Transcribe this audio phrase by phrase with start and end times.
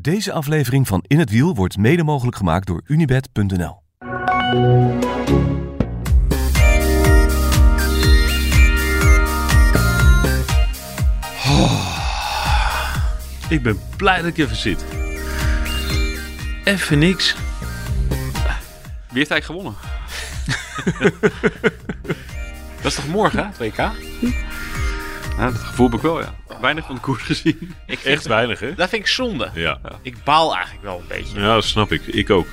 [0.00, 3.82] Deze aflevering van In het Wiel wordt mede mogelijk gemaakt door Unibed.nl.
[13.48, 14.84] Ik ben blij dat ik even zit.
[16.64, 17.36] Even niks.
[19.08, 19.74] Wie heeft eigenlijk gewonnen?
[22.82, 23.70] dat is toch morgen, hè?
[23.70, 23.76] 2K?
[25.36, 26.34] Nou, dat gevoel heb ik wel, ja.
[26.60, 27.74] Weinig van de koers gezien.
[27.86, 28.74] Ik Echt weinig, hè?
[28.74, 29.50] Dat vind ik zonde.
[29.54, 29.78] Ja.
[30.02, 31.40] Ik baal eigenlijk wel een beetje.
[31.40, 32.06] ja, dat snap ik.
[32.06, 32.46] Ik ook.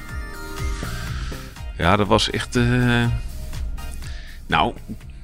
[1.77, 2.55] Ja, dat was echt...
[2.55, 3.05] eh,
[4.47, 4.73] Nou,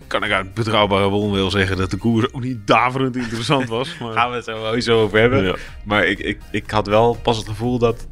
[0.08, 3.95] kan ik uit betrouwbare bron wel zeggen dat de koers ook niet daverend interessant was.
[3.99, 4.13] Maar...
[4.13, 5.44] Gaan we het er sowieso over hebben.
[5.44, 5.55] Ja.
[5.86, 8.08] Maar ik, ik, ik had wel pas het gevoel dat,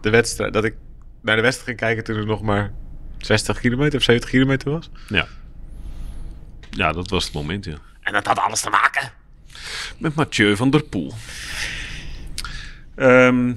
[0.00, 0.74] de wedstrijd, dat ik
[1.22, 2.72] naar de wedstrijd ging kijken toen er nog maar
[3.18, 4.90] 60 kilometer of 70 kilometer was.
[5.08, 5.26] Ja.
[6.70, 7.76] ja, dat was het moment, ja.
[8.00, 9.10] En dat had alles te maken.
[9.98, 11.12] Met Mathieu van der Poel.
[12.94, 13.52] Ehm,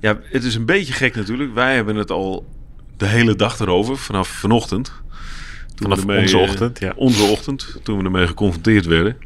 [0.00, 1.54] ja, het is een beetje gek natuurlijk.
[1.54, 2.46] Wij hebben het al
[2.96, 4.92] de hele dag erover, vanaf vanochtend.
[5.74, 6.92] Toen Vanaf ermee, onze eh, ochtend, ja.
[6.96, 9.16] Onze ochtend, toen we ermee geconfronteerd werden.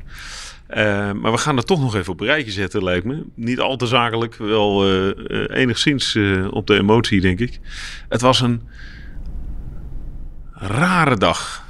[0.67, 3.23] Eh, maar we gaan er toch nog even op een rijtje zetten, lijkt me.
[3.35, 7.61] Niet al te zakelijk, wel eh, eh, enigszins eh, op de emotie, denk ik.
[8.09, 8.63] Het was een
[10.53, 11.64] rare dag.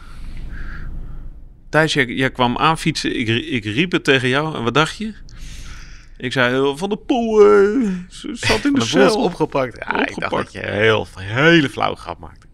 [1.74, 3.18] Thijs, jij, jij kwam aanfietsen.
[3.18, 4.56] Ik, ik riep het tegen jou.
[4.56, 5.12] En wat dacht je?
[6.16, 9.22] Ik zei, Van de Poel eh, z- zat in de, De cel.
[9.22, 9.76] opgepakt.
[9.78, 12.46] Ja, ik dacht dat je heel, hele flauw grap maakte.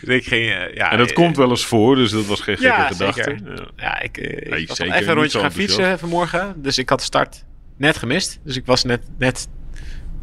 [0.00, 2.40] dus ik ging, eh, ja, En dat eh, komt wel eens voor, dus dat was
[2.40, 3.38] geen gekke gedachte.
[3.44, 3.66] Ja.
[3.76, 6.54] Ja, ik, ik was zeker even een rondje gaan fietsen vanmorgen.
[6.62, 7.44] Dus ik had de start
[7.76, 8.40] net gemist.
[8.44, 9.48] Dus ik was net, net,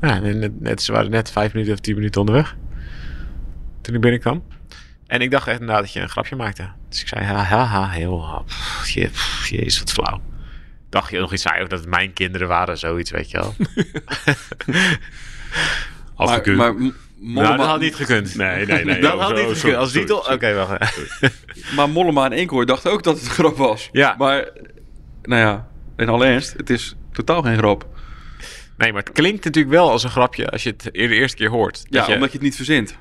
[0.01, 2.55] ja, net, net ze waren net vijf minuten of tien minuten onderweg.
[3.81, 4.43] Toen ik binnenkwam.
[5.07, 6.69] En ik dacht echt inderdaad dat je een grapje maakte.
[6.89, 10.21] Dus ik zei, ha, ha, ha heel, ha, pff, je, pff, jezus, wat flauw.
[10.89, 13.55] Dacht je nog iets zei over dat het mijn kinderen waren, zoiets, weet je wel.
[16.15, 16.57] Afgekund.
[16.57, 18.35] Maar, maar nou, dat had niet gekund.
[18.35, 19.01] Nee, nee, nee.
[19.01, 19.75] dat oh, had zo- niet zo- gekund.
[19.75, 20.53] Als titel, oké, sorry.
[20.55, 20.99] wacht.
[21.75, 23.89] maar Mollema en Enkoor dachten ook dat het een grap was.
[23.91, 24.15] Ja.
[24.17, 24.49] Maar,
[25.21, 25.67] nou ja,
[25.97, 27.87] in alle ernst, het is totaal geen grap.
[28.77, 31.49] Nee, maar het klinkt natuurlijk wel als een grapje als je het de eerste keer
[31.49, 31.85] hoort.
[31.89, 32.97] Ja, je- omdat je het niet verzint.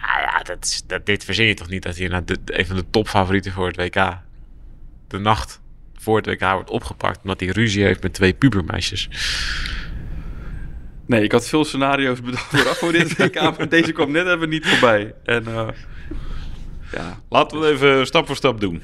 [0.00, 2.84] Nou ja, dat is, dat, dit verzin je toch niet dat de, een van de
[2.90, 4.16] topfavorieten voor het WK
[5.08, 5.60] de nacht
[5.98, 9.08] voor het WK wordt opgepakt omdat hij ruzie heeft met twee pubermeisjes.
[11.06, 14.48] Nee, ik had veel scenario's bedacht vooraf voor dit WK, maar deze kwam net even
[14.48, 15.14] niet voorbij.
[15.24, 15.68] En eh,
[16.92, 18.82] ja, Laten we het even stap voor stap doen.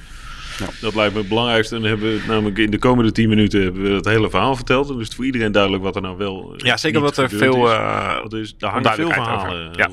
[0.59, 0.67] Ja.
[0.81, 1.75] Dat lijkt me het belangrijkste.
[1.75, 4.31] En dan hebben we het namelijk in de komende 10 minuten hebben we het hele
[4.31, 4.89] verhaal verteld.
[4.89, 6.53] En dus het is voor iedereen duidelijk wat er nou wel.
[6.59, 7.73] eh, Ja, zeker omdat er veel, is.
[7.73, 9.79] eh, er, is, daar hangen veel verhalen over.
[9.79, 9.91] Ja.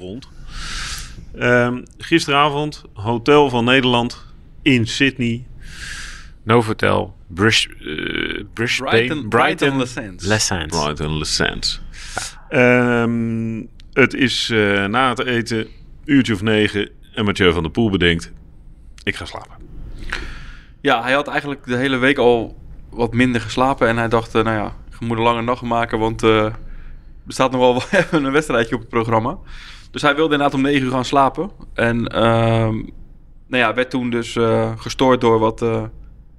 [1.37, 4.25] Ehm, gisteravond, hotel van Nederland
[4.61, 5.45] in Sydney.
[6.43, 9.77] Novotel, Brish, eh Brisbane, Brighton, Brighton.
[10.67, 11.81] Brighton Les Sands.
[12.49, 13.61] Ehm,
[13.93, 15.67] het is eh, na het eten,
[16.05, 16.89] uurtje of negen.
[17.13, 18.31] En Mathieu van der Poel bedenkt:
[19.03, 19.55] ik ga slapen.
[20.81, 22.57] Ja, hij had eigenlijk de hele week al
[22.89, 23.87] wat minder geslapen.
[23.87, 26.53] En hij dacht, eh, nou ja, ik moet een lange nacht maken, want eh, er
[27.27, 29.37] staat nog wel even een wedstrijdje op het programma.
[29.93, 31.51] Dus hij wilde inderdaad om 9 uur gaan slapen.
[31.73, 32.75] En ehm,
[33.47, 35.83] nou ja, werd toen dus eh, gestoord door wat, eh,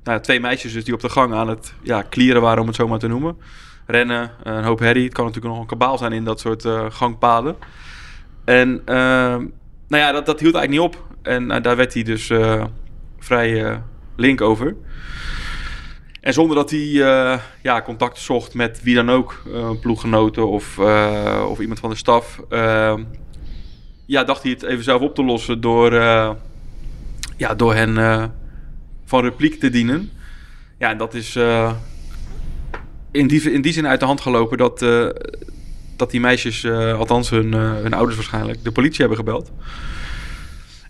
[0.02, 2.76] nou twee meisjes dus die op de gang aan het ja, klieren waren, om het
[2.76, 3.36] zo maar te noemen.
[3.86, 5.04] Rennen, een hoop herrie.
[5.04, 7.56] Het kan natuurlijk nog een kabaal zijn in dat soort eh, gangpaden.
[8.44, 9.46] En ehm,
[9.88, 11.16] nou ja, dat, dat hield eigenlijk niet op.
[11.22, 12.64] En eh, daar werd hij dus eh,
[13.18, 13.76] vrij eh,
[14.16, 14.76] link over.
[16.24, 20.78] En zonder dat hij eh, ja, contact zocht met wie dan ook, eh, ploeggenoten of,
[20.78, 22.94] eh, of iemand van de staf, eh,
[24.06, 26.30] ja, dacht hij het even zelf op te lossen door, eh,
[27.36, 28.24] ja, door hen eh,
[29.04, 30.10] van repliek te dienen.
[30.78, 31.72] Ja, en dat is eh,
[33.10, 34.78] in, die, in die zin uit de hand gelopen dat,
[35.96, 39.52] dat die meisjes, althans hun, hun ouders waarschijnlijk, de politie hebben gebeld.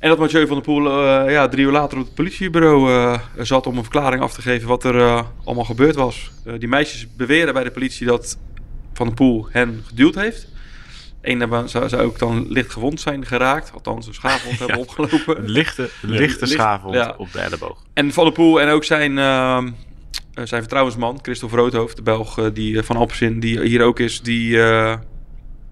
[0.00, 3.76] En dat Mathieu van der Poel ja, drie uur later op het politiebureau zat om
[3.76, 6.30] een verklaring af te geven wat er allemaal gebeurd was.
[6.58, 8.38] Die meisjes beweren bij de politie dat
[8.92, 10.48] Van der Poel hen geduwd heeft.
[11.24, 15.38] Eén daarvan zou, zou ook dan licht gewond zijn geraakt, althans een schaafwond hebben opgelopen.
[15.38, 17.14] Een lichte, lichte licht- schaafwond ja.
[17.18, 17.82] op de elleboog.
[17.92, 19.66] En Van der Poel en ook zijn, ehm,
[20.34, 23.98] eh, zijn vertrouwensman, Christophe Roodhoofd, de Belg eh, die, eh, van Alpecin, die hier ook
[23.98, 24.56] is, die,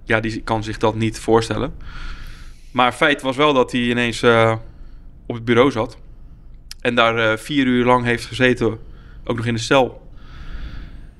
[0.04, 1.74] ja, die kan zich dat niet voorstellen.
[2.70, 4.22] Maar feit was wel dat hij ineens
[5.26, 5.98] op het bureau zat.
[6.80, 8.78] En daar vier uur lang heeft gezeten,
[9.24, 10.10] ook nog in de cel.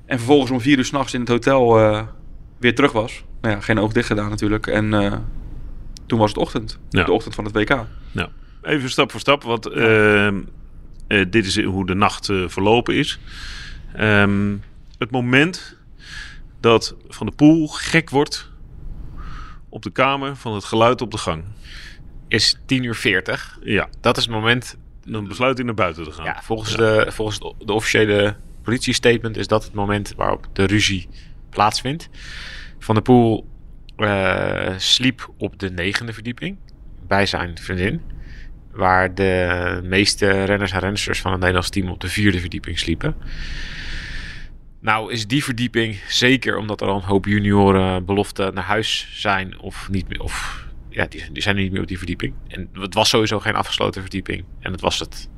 [0.05, 1.79] En vervolgens om vier uur s'nachts in het hotel
[2.63, 3.23] weer terug was.
[3.41, 4.67] Nou ja, geen oog dicht gedaan natuurlijk.
[4.67, 5.13] En eh,
[6.05, 6.79] toen was het ochtend.
[6.89, 7.03] Ja.
[7.03, 7.85] De ochtend van het WK.
[8.11, 8.29] Nou,
[8.61, 10.41] even stap voor stap, want ehm,
[11.07, 13.19] eh, dit is hoe de nacht eh, verlopen is.
[13.95, 14.55] Ehm,
[14.97, 15.77] het moment
[16.59, 18.51] dat Van de Poel gek wordt
[19.69, 21.43] op de kamer van het geluid op de gang.
[22.27, 23.59] Is 10 uur 40.
[23.63, 24.77] Ja, Dat is het moment.
[25.05, 26.25] dan besluit hij naar buiten te gaan.
[26.25, 31.09] Ja, volgens, De, volgens de, de officiële politiestatement is dat het moment waarop de ruzie
[31.53, 32.09] plaatsvindt.
[32.79, 33.47] Van der Poel
[33.95, 36.57] eh, sliep op de negende verdieping
[37.07, 38.01] bij zijn vriendin.
[38.71, 43.15] Waar de meeste renners en rensters van het Nederlands team op de vierde verdieping sliepen.
[44.79, 49.59] Nou is die verdieping, zeker omdat er al een hoop junioren belofte naar huis zijn
[49.59, 52.33] of niet meer, of ja, die, die zijn niet meer op die verdieping.
[52.47, 54.43] En het was sowieso geen afgesloten verdieping.
[54.59, 55.29] En het was het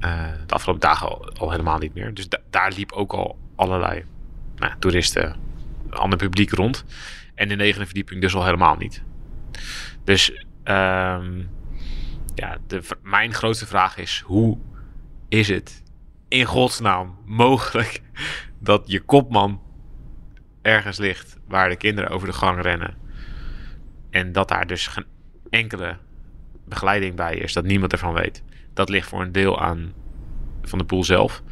[0.00, 2.14] eh, de afgelopen dagen al, al helemaal niet meer.
[2.14, 4.04] Dus da- daar liep ook al allerlei
[4.58, 5.36] nou, toeristen,
[5.90, 6.84] ander publiek rond.
[7.34, 9.02] En de negende verdieping dus al helemaal niet.
[10.04, 11.42] Dus ehm,
[12.34, 14.58] ja, de, mijn grootste vraag is: hoe
[15.28, 15.82] is het
[16.28, 18.02] in godsnaam mogelijk
[18.58, 19.62] dat je kopman
[20.62, 22.96] ergens ligt waar de kinderen over de gang rennen?
[24.10, 25.06] En dat daar dus geen
[25.50, 25.96] enkele
[26.64, 28.42] begeleiding bij is, dat niemand ervan weet.
[28.74, 29.92] Dat ligt voor een deel aan
[30.62, 31.42] Van de Poel zelf.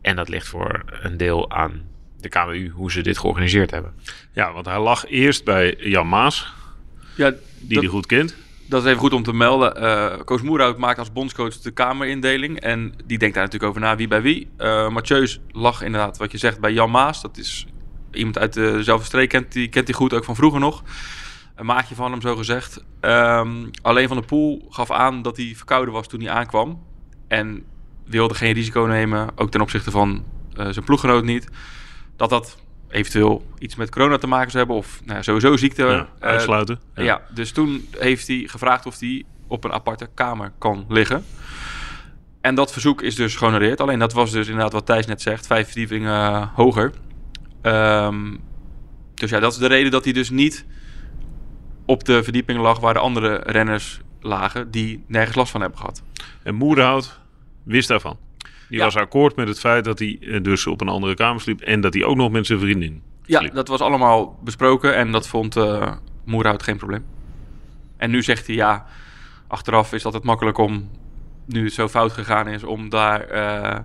[0.00, 1.90] En dat ligt voor een deel aan
[2.22, 3.94] de KMU, hoe ze dit georganiseerd hebben.
[4.32, 6.52] Ja, want hij lag eerst bij Jan Maas,
[7.16, 8.36] Ja, die dat, hij goed kent.
[8.68, 9.76] dat is even goed om te melden.
[9.76, 12.60] Eh Koos Moerhout maakt als bondscoach de kamerindeling.
[12.60, 14.48] En die denkt daar natuurlijk over na wie bij wie.
[14.56, 17.22] Eh Mathieu's lag inderdaad, wat je zegt, bij Jan Maas.
[17.22, 17.66] Dat is
[18.12, 20.82] iemand uit dezelfde streek, kent hij kent die goed, ook van vroeger nog.
[21.56, 22.84] Een maatje van hem, zo gezegd.
[23.00, 23.50] Ehm,
[23.82, 26.82] alleen Van de Poel gaf aan dat hij verkouden was toen hij aankwam.
[27.28, 27.64] En
[28.06, 30.24] wilde geen risico nemen, ook ten opzichte van
[30.56, 31.48] eh, zijn ploeggenoot niet.
[32.22, 32.58] Dat dat
[32.90, 34.76] eventueel iets met corona te maken zou hebben.
[34.82, 35.82] Of nou sowieso ziekte.
[35.84, 36.80] Ja, Eh, uitsluiten.
[36.94, 37.22] ja.
[37.34, 41.24] dus toen heeft hij gevraagd of hij op een aparte kamer kan liggen.
[42.40, 43.80] En dat verzoek is dus gehonoreerd.
[43.80, 46.92] Alleen dat was dus inderdaad wat Thijs net zegt, vijf verdiepingen eh, hoger.
[47.62, 48.36] Ehm,
[49.14, 50.64] dus ja, dat is de reden dat hij dus niet
[51.86, 56.02] op de verdieping lag waar de andere renners lagen, die nergens last van hebben gehad.
[56.42, 57.20] En Moerhout
[57.62, 58.16] wist daarvan.
[58.72, 58.86] Die Ja.
[58.86, 61.60] was akkoord met het feit dat hij eh, dus op een andere kamer sliep.
[61.60, 63.54] En dat hij ook nog met zijn vriendin Ja, sliep.
[63.54, 65.92] dat was allemaal besproken en dat vond eh
[66.24, 67.04] Moerhout geen probleem.
[67.96, 68.86] En nu zegt hij ja,
[69.46, 70.90] achteraf is dat het makkelijk om,
[71.46, 73.78] nu het zo fout gegaan is, om daar eh,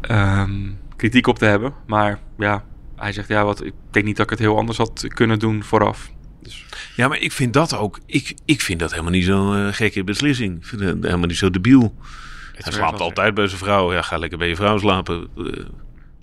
[0.00, 1.74] ehm, kritiek op te hebben.
[1.86, 2.64] Maar ja,
[2.96, 5.62] hij zegt ja, wat, ik denk niet dat ik het heel anders had kunnen doen
[5.62, 6.10] vooraf.
[6.42, 6.66] Dus,
[6.96, 7.98] Ja, maar ik vind dat ook.
[8.06, 10.56] Ik, ik vind dat helemaal niet zo'n gekke beslissing.
[10.56, 11.94] Ik vind het helemaal niet zo debiel.
[12.52, 13.92] Hij slaapt altijd bij zijn vrouw.
[13.92, 15.28] Ja, ga lekker bij je vrouw slapen.
[15.36, 15.44] Eh,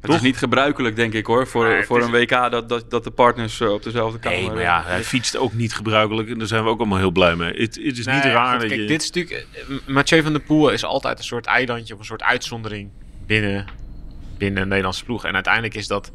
[0.02, 3.04] het is niet gebruikelijk, denk ik hoor, voor, voor is- een WK dat, dat, dat
[3.04, 4.40] de partners eh, op dezelfde kamer...
[4.40, 6.30] Nee, maar ja, hij fietst ook niet gebruikelijk.
[6.30, 7.54] En daar zijn we ook allemaal heel blij mee.
[7.54, 8.88] Het, het is niet raar goed, dat kijk, je...
[8.88, 9.48] dit is natuurlijk...
[9.70, 12.90] eh, Mathieu van der Poel is altijd een soort eilandje of een soort uitzondering
[13.26, 13.66] binnen,
[14.38, 15.26] binnen een Nederlandse ploeg.
[15.26, 16.12] En uiteindelijk is dat,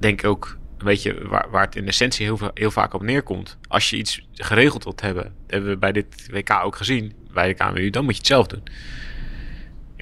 [0.00, 3.58] denk ik ook, een beetje waar, waar het in essentie heel, heel vaak op neerkomt.
[3.68, 7.54] Als je iets geregeld wilt hebben, hebben we bij dit WK ook gezien, bij de
[7.54, 8.62] KMU, dan moet je het zelf doen.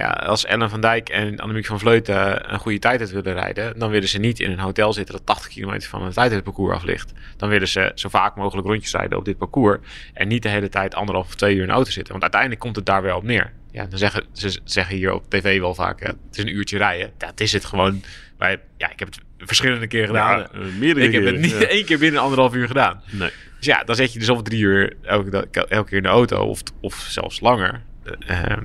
[0.01, 3.79] Ja, als Ellen van Dijk en Annemiek van Vleuten een goede tijd uit willen rijden,
[3.79, 6.83] dan willen ze niet in een hotel zitten dat 80 kilometer van het tijdritparcours af
[6.83, 7.13] ligt.
[7.37, 9.79] Dan willen ze zo vaak mogelijk rondjes rijden op dit parcours
[10.13, 12.11] en niet de hele tijd anderhalf of twee uur in de auto zitten.
[12.11, 13.53] Want uiteindelijk komt het daar wel op neer.
[13.71, 17.11] Ja, dan zeggen ze zeggen hier op tv wel vaak, het is een uurtje rijden.
[17.19, 18.03] Het is het gewoon.
[18.39, 20.39] Wij, ja, ik heb het verschillende keren gedaan.
[20.39, 21.67] Ja, eh, meerdere ik heb het niet ja.
[21.77, 23.03] één keer binnen anderhalf uur gedaan.
[23.11, 23.31] Nee.
[23.57, 26.63] Dus ja, dan zet je dus of drie uur elke keer in de auto of,
[26.81, 27.83] of zelfs langer.
[28.05, 28.63] Eh, ehm,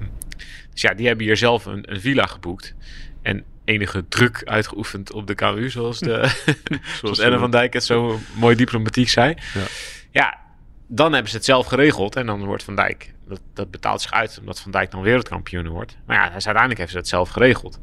[0.75, 2.75] dus ja, die hebben hier zelf een, een villa geboekt.
[3.22, 6.44] En enige druk uitgeoefend op de KU, zoals, de,
[7.01, 9.36] zoals Ellen van Dijk het zo mooi diplomatiek zei.
[9.53, 9.65] Ja.
[10.12, 10.39] ja,
[10.88, 12.15] dan hebben ze het zelf geregeld.
[12.15, 15.67] En dan wordt Van Dijk, dat, dat betaalt zich uit omdat Van Dijk dan wereldkampioen
[15.67, 15.98] wordt.
[16.05, 17.79] Maar ja, dus uiteindelijk heeft ze het zelf geregeld.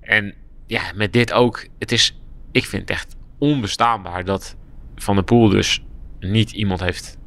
[0.00, 0.34] En
[0.66, 1.66] ja, met dit ook.
[1.78, 2.18] Het is,
[2.52, 4.56] ik vind het echt onbestaanbaar dat
[4.94, 5.84] Van der Poel dus
[6.20, 7.18] niet iemand heeft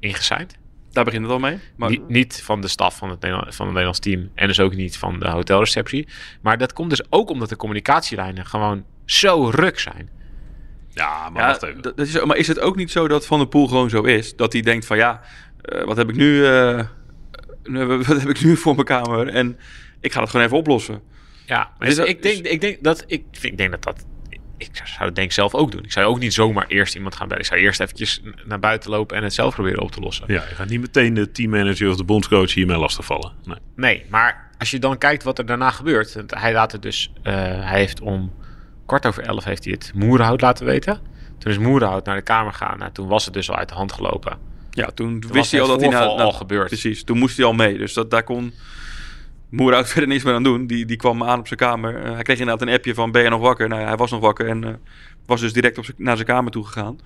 [0.00, 0.58] ingesigned.
[0.96, 1.58] Daar begint het al mee.
[1.76, 4.74] Maar, Niet, niet van de staf van het, van het Nederlands team en dus ook
[4.74, 6.08] niet van de hotelreceptie.
[6.40, 10.08] Maar dat komt dus ook omdat de communicatielijnen gewoon zo ruk zijn.
[10.90, 11.82] Ja, maar ja, wacht even.
[11.82, 14.02] dat- dat is, maar is het ook niet zo dat Van der Poel gewoon zo
[14.02, 14.36] is?
[14.36, 15.20] Dat hij denkt van ja,
[15.62, 16.84] eh, wat heb ik nu, eh,
[17.62, 19.28] nu- wat heb ik nu voor mijn kamer?
[19.28, 19.58] En
[20.00, 21.02] ik ga dat gewoon even oplossen.
[21.46, 23.82] Ja, maar Dus dus dat ik, denk, ik denk dat ik, vind- ik denk dat
[23.82, 24.04] dat.
[24.58, 25.84] Ik zou het denk ik zelf ook doen.
[25.84, 27.42] Ik zou ook niet zomaar eerst iemand gaan bellen.
[27.42, 30.24] Ik zou eerst eventjes naar buiten lopen en het zelf proberen op te lossen.
[30.28, 33.32] Ja, je gaat niet meteen de teammanager of de bondscoach hiermee lastigvallen.
[33.44, 33.56] Nee.
[33.76, 36.14] Nee, maar als je dan kijkt wat er daarna gebeurt.
[36.14, 37.12] want Hij laat het dus.
[37.22, 38.32] eh, hij heeft om
[38.86, 41.00] kwart over elf heeft hij het Moerenhout laten weten.
[41.38, 42.78] Toen is Moerenhout naar de kamer gegaan.
[42.78, 44.38] Nou, toen was het dus al uit de hand gelopen.
[44.70, 46.66] Ja, toen wist hij al dat hij nou, al gebeurd.
[46.66, 47.78] Precies, toen moest hij al mee.
[47.78, 48.52] Dus dat, daar kon
[49.56, 50.66] Moerhout verder niks meer aan doen.
[50.66, 51.96] Die, die kwam aan op zijn kamer.
[52.04, 53.68] Eh, hij kreeg inderdaad een appje van ben je nog wakker?
[53.68, 54.70] Nou, ja, hij was nog wakker en eh,
[55.26, 56.98] was dus direct op naar zijn kamer toe gegaan.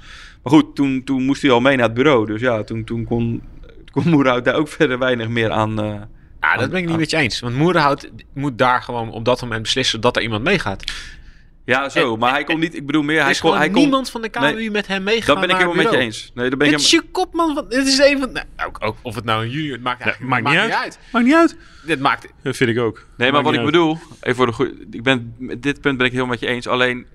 [0.42, 2.26] Maar goed, toen, toen moest hij al mee naar het bureau.
[2.26, 3.42] Dus ja, toen, toen kon,
[3.92, 5.80] kon Moerhout daar ook verder weinig meer aan...
[5.83, 5.95] eh,
[6.40, 7.40] Ja, dat ben ik niet met je eens.
[7.40, 10.92] Want Moerenhout moet daar gewoon op dat moment beslissen dat er iemand meegaat.
[11.71, 12.12] Ja, zo.
[12.12, 12.75] En- maar hij kon niet...
[12.77, 13.17] Ik bedoel meer...
[13.17, 15.27] Er Hij is kon, gewoon hij kon, niemand van de KMU Nee, met hem meegaan
[15.27, 16.31] dat ben ik helemaal met je eens.
[16.35, 17.11] Nee, dat ben ik Het is helemaal...
[17.12, 17.65] je kopman van...
[17.69, 18.33] Het is een van...
[18.33, 19.73] Nou, ook, ook of het nou een junior...
[19.73, 20.73] Het maakt Ja, eigenlijk maakt niet uit.
[20.83, 20.99] uit.
[21.12, 21.57] Maakt niet uit.
[21.87, 22.29] Dit maakt...
[22.43, 23.07] Dat vind ik ook.
[23.17, 25.97] Nee, maar wat ik niet bedoel, even voor de goeie, ik ben met dit punt
[25.99, 26.67] ben ik heel met je eens.
[26.67, 27.07] Alleen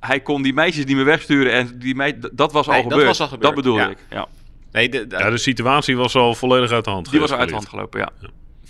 [0.00, 2.90] hij kon die meisjes niet meer wegsturen en die meid, dat was al Nee, dat
[2.92, 3.08] gebeurd.
[3.08, 3.88] was al gebeurd, Dat bedoel ja.
[3.90, 3.98] ik.
[4.10, 4.26] Ja.
[4.72, 5.04] Nee, de.
[5.08, 7.10] Ja, de situatie was al volledig uit de hand.
[7.10, 8.10] Die was al uit de hand gelopen, ja.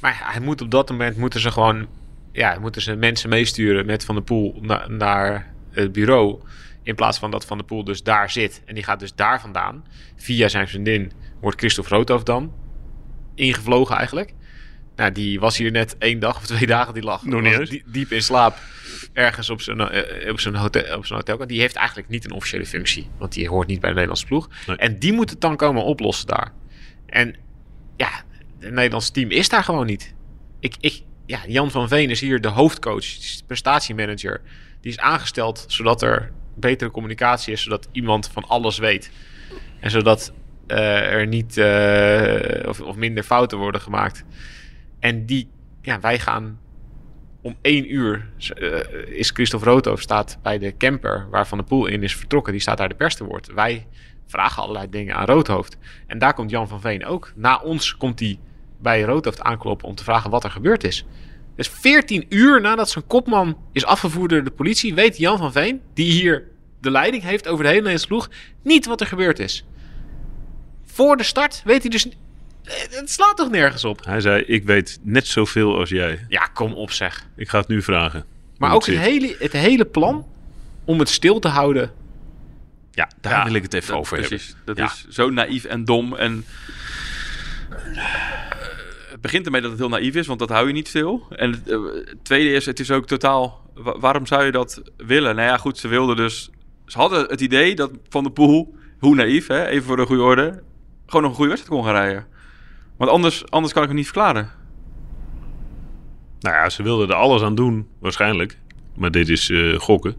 [0.01, 1.87] Maar hij moet op dat moment moeten ze gewoon,
[2.35, 6.41] ja, moeten ze mensen meesturen met Van der Poel na- naar het bureau.
[6.83, 8.63] In plaats van dat Van der Poel dus daar zit.
[8.65, 9.85] En die gaat dus daar vandaan.
[10.17, 12.53] Via zijn vriendin wordt Christophe Roodhoofd dan
[13.35, 14.33] ingevlogen eigenlijk.
[14.97, 16.95] Nou, die was hier net één dag of twee dagen.
[16.95, 18.59] Die lag Nog die- diep in slaap.
[19.13, 20.97] Ergens op zijn, eh, op zijn hotel.
[20.97, 21.47] Op zijn hotel.
[21.47, 23.09] Die heeft eigenlijk niet een officiële functie.
[23.19, 24.49] Want die hoort niet bij de Nederlandse ploeg.
[24.67, 24.77] Nee.
[24.77, 26.53] En die moet het dan komen oplossen daar.
[27.07, 27.37] En
[27.97, 28.11] ja,
[28.59, 30.15] het Nederlandse team is daar gewoon niet.
[30.61, 34.41] Ik, ik, ja, Jan van Veen is hier de hoofdcoach, de prestatiemanager.
[34.81, 39.11] Die is aangesteld zodat er betere communicatie is, zodat iemand van alles weet.
[39.81, 40.33] En zodat
[40.67, 44.25] eh, er niet eh, of, of minder fouten worden gemaakt.
[45.01, 45.49] En die,
[45.83, 46.59] ja, wij gaan
[47.43, 51.87] om één uur eh, is Christophe Roodhoofd staat bij de camper waar Van der Poel
[51.87, 52.53] in is vertrokken.
[52.53, 53.53] Die staat daar de pers te woord.
[53.53, 53.87] Wij
[54.27, 55.77] vragen allerlei dingen aan Roodhoofd.
[56.07, 57.33] En daar komt Jan van Veen ook.
[57.35, 58.39] Na ons komt hij
[58.85, 61.05] bij Roodhoofd aankloppen om te vragen wat er gebeurd is.
[61.57, 65.81] Dus 14 uur nadat zijn kopman is afgevoerd door de politie, weet Jan van Veen,
[65.95, 66.45] die hier
[66.81, 68.29] de leiding heeft over de hele Nederlandse ploeg,
[68.63, 69.65] niet wat er gebeurd is.
[70.85, 72.07] Voor de start weet hij dus.
[72.91, 74.05] Het slaat toch nergens op?
[74.05, 76.25] Hij zei, ik weet net zoveel als jij.
[76.29, 77.27] Ja, kom op zeg.
[77.37, 78.25] Ik ga het nu vragen.
[78.59, 79.05] Maar ook het zit.
[79.05, 80.27] hele, het hele plan
[80.85, 81.93] om het stil te houden.
[82.91, 84.37] Ja, daar Ja, wil ik het even dat- over hebben.
[84.37, 84.57] precies.
[84.65, 84.85] Dat Ja.
[84.85, 86.15] is zo naïef en dom.
[86.17, 86.45] En
[87.95, 88.05] eh,
[89.25, 91.27] begint ermee dat het heel naïef is, want dat hou je niet stil.
[91.31, 93.71] En het, eh, het tweede is, het is ook totaal...
[93.75, 95.35] wa- waarom zou je dat willen?
[95.37, 96.51] Nou ja, goed, ze wilden dus...
[96.87, 100.23] Ze hadden het idee dat Van der Poel, hoe naïef, hè, even voor de goede
[100.23, 100.63] orde...
[101.07, 102.27] gewoon nog een goede wedstrijd kon gaan rijden.
[102.97, 104.51] Want anders, anders kan ik het niet verklaren.
[106.41, 108.59] Nou ja, ze wilden er alles aan doen, waarschijnlijk.
[108.97, 110.15] Maar dit is eh, gokken.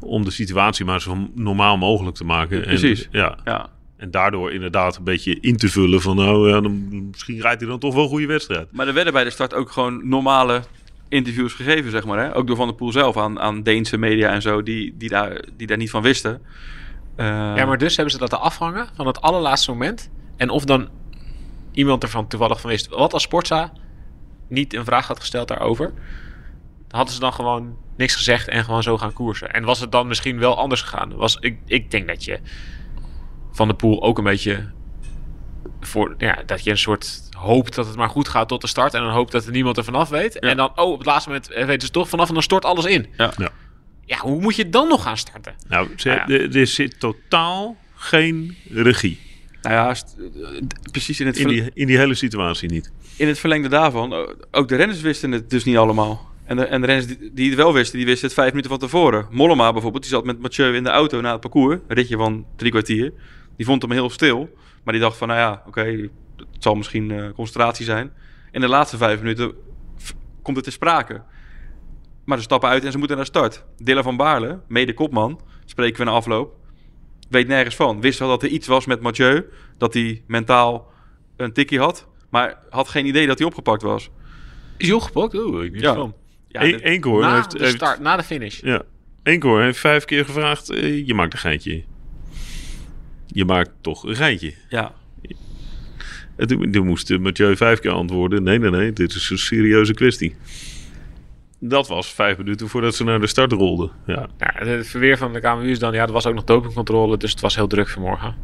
[0.00, 2.60] Om de situatie maar zo normaal mogelijk te maken.
[2.62, 3.02] Precies.
[3.02, 6.16] En, ja, Ja, en daardoor inderdaad een beetje in te vullen van...
[6.16, 8.72] nou, ja, dan, misschien rijdt hij dan toch wel een goede wedstrijd.
[8.72, 10.62] Maar er werden bij de start ook gewoon normale
[11.08, 12.18] interviews gegeven, zeg maar.
[12.18, 12.36] Hè?
[12.36, 15.44] Ook door Van der Poel zelf aan, aan Deense media en zo, die, die, daar,
[15.56, 16.42] die daar niet van wisten.
[17.16, 20.10] Eh, Ja, maar dus hebben ze dat afhangen van het allerlaatste moment.
[20.36, 20.88] En of dan
[21.72, 22.88] iemand ervan toevallig van wist.
[22.88, 23.72] Wat als Sportza
[24.48, 25.86] niet een vraag had gesteld daarover.
[26.88, 29.52] Dan hadden ze dan gewoon niks gezegd en gewoon zo gaan koersen.
[29.52, 31.14] En was het dan misschien wel anders gegaan?
[31.14, 32.38] Was, ik, ik denk dat je
[33.56, 34.64] van de pool ook een beetje
[35.80, 38.94] voor ja, dat je een soort hoopt dat het maar goed gaat tot de start.
[38.94, 40.36] En dan hoopt dat er niemand er vanaf weet.
[40.40, 40.40] Ja.
[40.40, 42.64] En dan, oh, op het laatste moment eh, weten ze toch vanaf en dan stort
[42.64, 43.06] alles in.
[43.16, 43.32] Ja.
[43.36, 43.50] Ja.
[44.04, 45.54] Ja, hoe moet je dan nog gaan starten?
[45.68, 46.38] Nou, ze, Nou ja.
[46.38, 49.20] er, er zit totaal geen regie
[49.62, 52.92] Nou ja, eh, precies in het, in die, in die hele situatie niet.
[53.16, 54.36] in het verlengde daarvan.
[54.50, 56.30] Ook de renners wisten het dus niet allemaal.
[56.44, 58.70] En de, en de renners die, die het wel wisten, die wisten het vijf minuten
[58.70, 59.26] van tevoren.
[59.30, 61.78] Mollema bijvoorbeeld, die zat met Mathieu in de auto na het parcours.
[61.86, 63.12] Een ritje van drie kwartier.
[63.56, 64.50] Die vond hem heel stil.
[64.84, 65.80] Maar die dacht van, nou ja, oké,
[66.36, 68.12] het zal misschien eh, concentratie zijn.
[68.50, 69.52] In de laatste vijf minuten
[70.42, 71.22] komt het te sprake.
[72.24, 73.64] Maar ze stappen uit en ze moeten naar start.
[73.78, 76.54] Dylan van Baarle, mede kopman, spreken we na afloop.
[77.28, 78.00] Weet nergens van.
[78.00, 79.44] Wist wel dat er iets was met Mathieu.
[79.78, 80.92] Dat hij mentaal
[81.36, 82.06] een tikkie had.
[82.30, 84.10] Maar had geen idee dat hij opgepakt was.
[84.76, 85.34] Is je opgepakt?
[85.34, 85.94] Oeh, ik niet Ja.
[85.94, 86.14] van.
[86.48, 88.60] Ja, één koor na heeft, de heeft- start, na de finish.
[88.60, 88.82] Ja,
[89.22, 90.70] één koor heeft vijf keer gevraagd...
[90.70, 91.84] eh, je maakt een geintje.
[93.36, 94.54] Je maakt toch een geintje.
[94.68, 94.94] ja.
[96.36, 98.42] En toen, toen moest eh, Mathieu vijf keer antwoorden...
[98.42, 100.36] nee, nee, nee, dit is een serieuze kwestie.
[101.58, 103.90] Dat was vijf minuten voordat ze naar de start rolden.
[104.06, 107.16] Ja, Ja, het verweer van de KMU is dan, ja, er was ook nog dopingcontrole,
[107.16, 108.34] dus het was heel druk vanmorgen.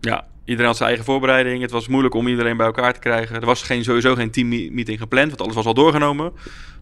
[0.00, 1.62] Ja, iedereen had zijn eigen voorbereiding.
[1.62, 3.36] Het was moeilijk om iedereen bij elkaar te krijgen.
[3.36, 6.32] Er was geen, sowieso geen teammeeting gepland, want alles was al doorgenomen.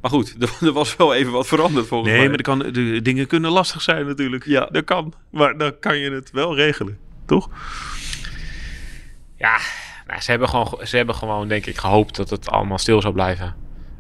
[0.00, 2.28] Maar goed, er, er was wel even wat veranderd volgens nee, mij.
[2.28, 4.44] maar de, kan, de dingen kunnen lastig zijn natuurlijk.
[4.44, 4.68] Ja.
[4.70, 7.50] Dat kan, maar dan kan je het wel regelen, toch?
[9.36, 9.58] Ja,
[10.06, 13.14] nou, ze, hebben gewoon, ze hebben gewoon, denk ik, gehoopt dat het allemaal stil zou
[13.14, 13.54] blijven.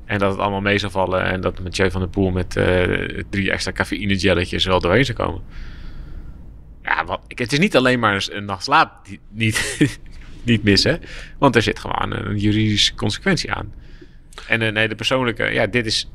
[0.04, 1.24] En dat het allemaal mee zou vallen.
[1.24, 5.18] En dat Mathieu van der Poel met eh, drie extra cafeïne jelletjes wel doorheen zou
[5.18, 5.42] komen.
[6.86, 9.78] Ja, wat, het is niet alleen maar een, nacht slaap niet,
[10.42, 11.00] niet missen.
[11.38, 13.72] Want er zit gewoon een, juridische consequentie aan.
[14.48, 16.10] En eh, de persoonlijke, ja, dit is,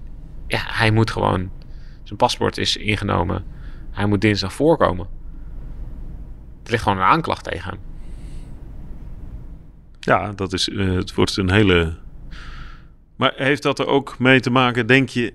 [0.48, 1.52] ja, hij moet gewoon,
[2.04, 3.46] zijn paspoort is ingenomen.
[3.92, 5.08] Hij moet dinsdag voorkomen.
[6.64, 7.80] Er ligt gewoon een aanklacht tegen hem.
[10.00, 11.98] Ja, dat is, eh, het wordt een hele...
[13.16, 15.34] Maar heeft dat er ook mee te maken, denk je...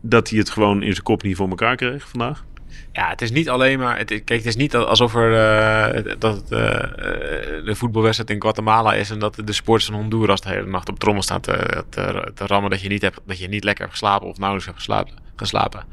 [0.00, 2.44] dat hij het gewoon in zijn kop niet voor elkaar kreeg vandaag?
[2.92, 3.98] Ja, het is niet alleen maar.
[3.98, 8.40] Het, kijk, het is niet alsof er eh, dat het, eh, eh, de voetbalwedstrijd in
[8.40, 11.84] Guatemala is en dat de sporters van Honduras de hele nacht op trommel staat te,
[11.88, 14.66] te, te rammen dat je niet hebt, dat je niet lekker hebt geslapen of nauwelijks
[14.66, 15.14] hebt geslapen.
[15.36, 15.84] geslapen.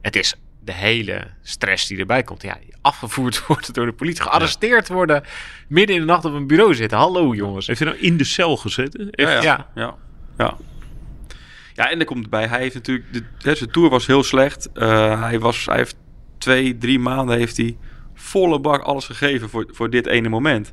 [0.00, 0.34] Het is
[0.64, 2.42] de hele stress die erbij komt.
[2.42, 5.22] Ja, afgevoerd worden door de politie, gearresteerd worden,
[5.68, 6.98] midden in de nacht op een bureau zitten.
[6.98, 7.66] Hallo jongens.
[7.66, 9.08] Heeft hij nou in de cel gezeten?
[9.10, 9.42] Ja, ja.
[9.42, 9.66] Ja.
[9.74, 9.96] ja.
[10.38, 10.56] ja.
[11.74, 14.72] Ja, en er komt bij, hij heeft natuurlijk, de, hè, zijn tour was heel slecht.
[14.72, 15.96] Eh, hij, was, hij heeft
[16.40, 17.76] twee, drie maanden heeft hij
[18.14, 20.72] volle bak alles gegeven voor, voor dit ene moment.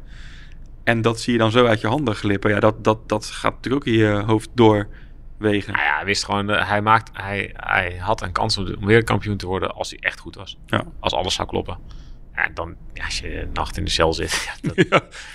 [0.84, 2.52] En dat zie je dan zo uit je handen glippen.
[2.52, 5.74] Ja, dat, dat, dat gaat natuurlijk ook in je hoofd doorwegen.
[5.74, 8.86] Nou ja, hij wist gewoon, eh, hij, maakt, hij, hij had een kans om, om
[8.86, 10.58] wereldkampioen te worden als hij echt goed was.
[10.66, 10.84] Ja.
[11.00, 11.78] Als alles zou kloppen.
[12.36, 14.86] Ja, dan, ja, als je een nacht in de cel zit, ja, dat,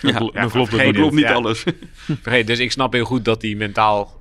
[0.02, 1.32] Ja, dan, klopt niet Ja.
[1.32, 1.64] alles.
[2.22, 2.46] vergeet.
[2.46, 4.20] Dus ik snap heel goed dat hij mentaal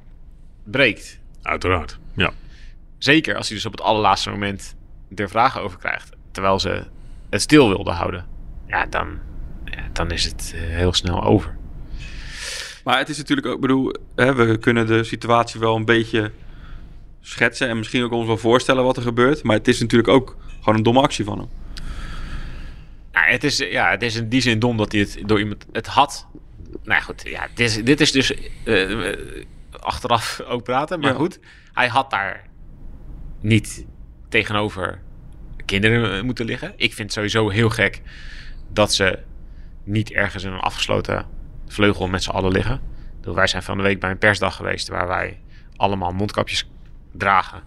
[0.64, 1.20] breekt.
[1.42, 2.32] Uiteraard, ja.
[2.98, 4.76] Zeker als hij dus op het allerlaatste moment
[5.16, 6.10] er vragen over krijgt.
[6.32, 6.84] Terwijl ze
[7.30, 8.26] het stil wilden houden.
[8.68, 9.20] Ja, dan,
[9.66, 11.56] ja, dan is het eh, heel snel over.
[12.84, 16.32] Maar het is natuurlijk ook, ik bedoel, hè, we kunnen de situatie wel een beetje
[17.22, 19.44] schetsen en misschien ook ons wel voorstellen wat er gebeurt.
[19.44, 21.48] Maar het is natuurlijk ook gewoon een domme actie van hem.
[23.12, 25.66] Nou, het, is, ja, het is in die zin dom dat hij het door iemand
[25.72, 26.28] het had.
[26.72, 28.34] Nou ja, goed, ja, dit, is, dit is dus
[28.66, 29.18] eh, eh,
[29.80, 31.00] achteraf ook praten.
[31.00, 31.18] Maar Ja.
[31.18, 31.40] goed,
[31.74, 32.50] hij had daar
[33.42, 33.86] niet
[34.32, 35.00] tegenover
[35.66, 36.74] kinderen eh, moeten liggen.
[36.76, 38.02] Ik vind het sowieso heel gek
[38.74, 39.20] dat ze
[39.84, 41.26] niet ergens in een afgesloten
[41.68, 42.82] vleugel met z'n allen liggen.
[43.24, 45.40] Wij zijn van de week bij een persdag geweest waar wij
[45.76, 46.70] allemaal mondkapjes
[47.12, 47.62] dragen.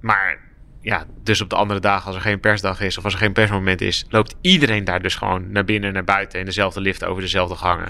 [0.00, 0.38] Maar
[0.80, 3.32] ja, dus op de andere dagen, als er geen persdag is of als er geen
[3.32, 7.04] persmoment is, loopt iedereen daar dus gewoon naar binnen en naar buiten in dezelfde lift
[7.04, 7.88] over dezelfde gangen.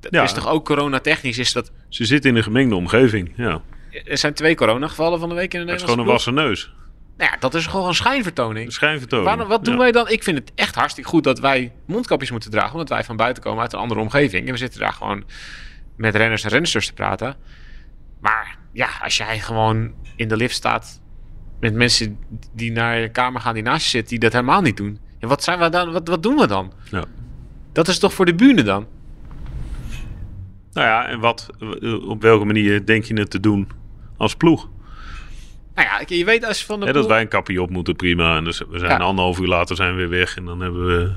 [0.00, 0.22] Dat Ja.
[0.22, 1.38] is toch ook coronatechnisch?
[1.38, 3.60] Is dat, Ze zitten in een gemengde omgeving, ja.
[4.04, 6.68] Er zijn twee coronagevallen van de week in de Het is Nederlandse gewoon een wassen
[6.68, 6.72] neus.
[7.16, 8.66] Nou ja, dat is gewoon een schijnvertoning.
[8.66, 9.28] Een schijnvertoning.
[9.28, 9.80] Waarom, wat doen Ja.
[9.80, 10.08] wij dan?
[10.08, 12.72] Ik vind het echt hartstikke goed dat wij mondkapjes moeten dragen.
[12.72, 14.46] Omdat wij van buiten komen uit een andere omgeving.
[14.46, 15.24] En we zitten daar gewoon
[15.96, 17.36] met renners en rensters te praten.
[18.20, 21.00] Maar ja, als jij gewoon in de lift staat
[21.60, 22.18] met mensen
[22.52, 24.98] die naar je kamer gaan die naast je zitten, die dat helemaal niet doen.
[25.18, 26.72] Ja, wat, zijn we dan, wat, wat doen we dan?
[26.90, 27.04] Ja.
[27.72, 28.86] Dat is toch voor de bühne dan?
[30.72, 31.48] Nou ja, en wat,
[32.06, 33.68] op welke manier denk je het te doen
[34.20, 34.68] als ploeg?
[35.74, 38.36] Nou ja, je weet als van de dat wij een kapje op moeten, prima.
[38.36, 38.96] En dus we zijn Ja.
[38.98, 40.36] anderhalf uur later zijn we weer weg.
[40.36, 41.12] En dan hebben we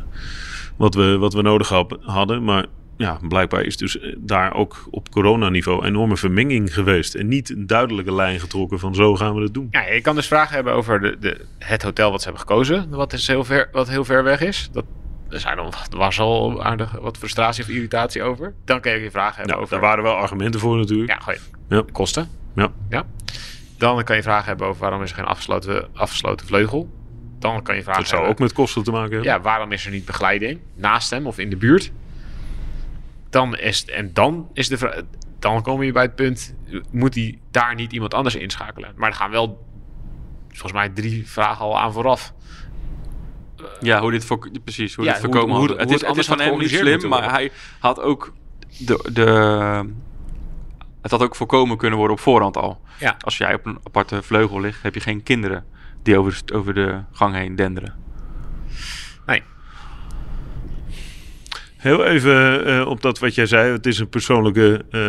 [0.77, 1.69] wat we, wat we nodig
[2.01, 2.43] hadden.
[2.43, 2.65] Maar
[2.97, 7.15] ja, blijkbaar is dus eh, daar ook op coronaniveau enorme vermenging geweest.
[7.15, 9.67] En niet een duidelijke lijn getrokken van zo gaan we het doen.
[9.71, 12.89] Ja, je kan dus vragen hebben over de, de, het hotel wat ze hebben gekozen,
[12.89, 14.69] wat, is heel, ver, wat heel ver weg is.
[14.71, 14.85] Dat,
[15.29, 18.53] er zijn er was al aardig wat frustratie of irritatie over.
[18.65, 19.73] Dan kan je je vragen hebben Nou, over...
[19.79, 21.25] daar waren wel argumenten voor natuurlijk.
[21.25, 21.35] Ja,
[21.69, 21.83] Ja.
[21.91, 22.41] kosten.
[22.55, 22.71] Ja.
[22.89, 23.05] ja.
[23.77, 26.89] Dan kan je vragen hebben over waarom is er geen afgesloten, afgesloten vleugel.
[27.39, 29.29] Dan kan je vragen dat zou hebben, ook met kosten te maken hebben.
[29.31, 31.91] ja, waarom is er niet begeleiding naast hem of in de buurt?
[33.29, 35.01] Dan is, en dan is de vraag,
[35.39, 36.55] dan kom je bij het punt,
[36.91, 38.91] moet hij daar niet iemand anders inschakelen?
[38.95, 39.65] Maar er gaan wel
[40.49, 42.33] volgens mij drie vragen al aan vooraf.
[43.81, 45.67] Ja, hoe dit voor, precies, hoe Ja, dit voorkomen hoe- had.
[45.69, 48.33] hoe Het het is, het anders is van hem niet slim, maar hij had ook
[48.77, 49.89] de, de...
[51.03, 52.81] Het had ook voorkomen kunnen worden op voorhand al.
[52.99, 53.15] Ja.
[53.19, 55.65] Als jij op een aparte vleugel ligt, heb je geen kinderen
[56.03, 57.93] die over de, over de gang heen denderen.
[59.25, 59.43] Nee.
[61.77, 63.71] Heel even eh, op dat wat jij zei.
[63.71, 64.85] Het is een persoonlijke...
[64.89, 64.99] eh,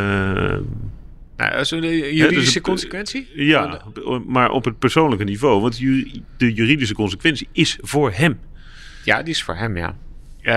[1.37, 3.29] Nou, Ja, juridische dus het- consequentie?
[3.35, 3.81] ja,
[4.27, 5.61] maar op het persoonlijke niveau.
[5.61, 8.41] Want ju- de juridische consequentie is voor hem.
[9.05, 9.97] Ja, die is voor hem, ja.
[10.43, 10.53] Eh,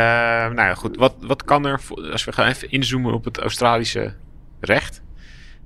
[0.54, 0.96] nou ja, goed.
[0.98, 4.14] Wat, wat kan er, voor- als we gaan even inzoomen op het Australische
[4.60, 5.02] recht.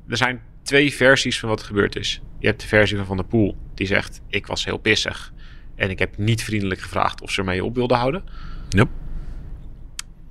[0.07, 2.21] Er zijn twee versies van wat er gebeurd is.
[2.39, 5.33] Je hebt de versie van Van der Poel, die zegt: Ik was heel pissig.
[5.75, 8.23] En ik heb niet vriendelijk gevraagd of ze mij op wilden houden.
[8.69, 8.87] Yep.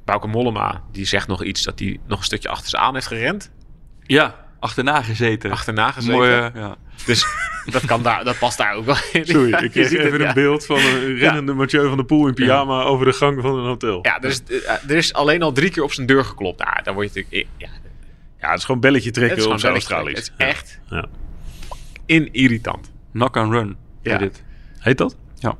[0.05, 3.07] Bauke Mollema, die zegt nog iets dat hij nog een stukje achter ze aan heeft
[3.07, 3.51] gerend.
[4.03, 5.51] Ja, achterna gezeten.
[5.51, 6.17] Achterna gezeten.
[6.17, 6.77] Mooie, ja.
[7.07, 7.27] Dus
[7.65, 9.27] dat, kan daar, dat past daar ook wel in.
[9.27, 10.33] Sorry, Ja, ik kreeg even het, een ja.
[10.33, 13.65] beeld van een rennende Mathieu van der Poel in pyjama over de gang van een
[13.65, 13.99] hotel.
[14.03, 14.43] Ja, er is,
[14.89, 16.65] er is alleen al drie keer op zijn deur geklopt.
[16.65, 17.51] Nou, dan word je natuurlijk...
[17.57, 17.69] Ja,
[18.41, 20.15] Ja, het is gewoon belletje trekken op zijn Australisch.
[20.19, 20.47] Het is Ja.
[20.47, 20.81] echt
[22.07, 22.91] in irritant.
[23.13, 23.77] Knock and run.
[24.03, 24.13] Ja.
[24.13, 24.19] Ja.
[24.19, 24.43] Dit.
[24.79, 25.17] Heet dat?
[25.39, 25.57] Ja.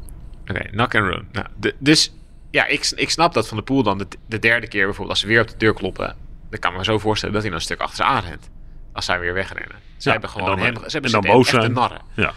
[0.49, 1.29] Oké, knock and run.
[1.33, 2.13] Nou, de- dus
[2.51, 5.21] ja, ik, ik snap dat van de pool dan de, de derde keer bijvoorbeeld, als
[5.21, 6.17] ze weer op de deur kloppen,
[6.51, 8.51] dan kan ik me zo voorstellen dat hij dan een stuk achter ze aanrent.
[8.93, 9.77] Als zij weer wegrennen.
[9.97, 11.73] Ze Ja, hebben en gewoon dan- hem, ze hebben en dan boos zijn.
[11.73, 12.01] narren.
[12.15, 12.33] Ja.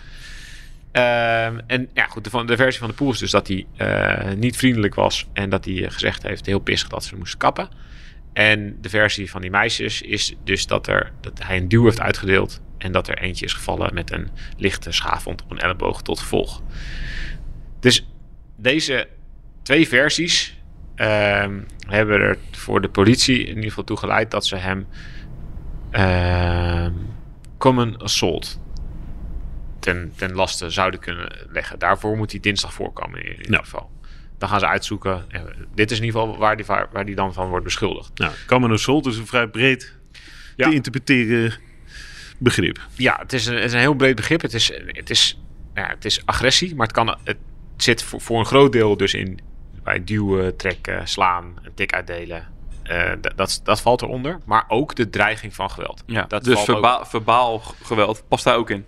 [0.91, 3.65] Ehm, en ja, goed, de, van, de versie van de pool is dus dat hij
[3.77, 7.39] eh, niet vriendelijk was en dat hij eh, gezegd heeft, heel pissig, dat ze moesten
[7.39, 7.69] kappen.
[8.33, 11.99] En de versie van die meisjes is dus dat, er, dat hij een duw heeft
[11.99, 16.19] uitgedeeld en dat er eentje is gevallen met een lichte schaafwond op een elleboog tot
[16.19, 16.61] gevolg.
[17.79, 18.07] Dus
[18.55, 19.07] deze
[19.61, 20.57] twee versies
[20.95, 24.87] ehm, hebben er voor de politie in ieder geval toe geleid dat ze hem
[25.91, 26.93] ehm,
[27.57, 28.59] common assault
[29.79, 31.79] ten, ten laste zouden kunnen leggen.
[31.79, 33.89] Daarvoor moet hij dinsdag voorkomen in, ieder geval.
[34.43, 35.25] Dan gaan ze uitzoeken.
[35.31, 35.41] Eh,
[35.75, 38.17] Dit is in ieder geval waar die, waar, waar die dan van wordt beschuldigd.
[38.17, 39.95] Nou, common assault is een vrij breed
[40.55, 40.67] Ja.
[40.69, 41.53] te interpreteren
[42.37, 42.79] begrip.
[42.95, 44.41] Ja, het is een, het is een heel breed begrip.
[44.41, 45.39] Het is, het is,
[45.73, 47.37] ja, het is agressie, maar het, kan, het
[47.77, 49.39] zit voor, voor een groot deel dus in
[49.83, 52.47] bij duwen, trekken, slaan, een tik uitdelen.
[52.83, 54.39] Eh, d- dat, dat valt eronder.
[54.45, 56.03] Maar ook de dreiging van geweld.
[56.05, 58.85] Ja, dat dus valt ook- verba verbaal geweld past daar ook in.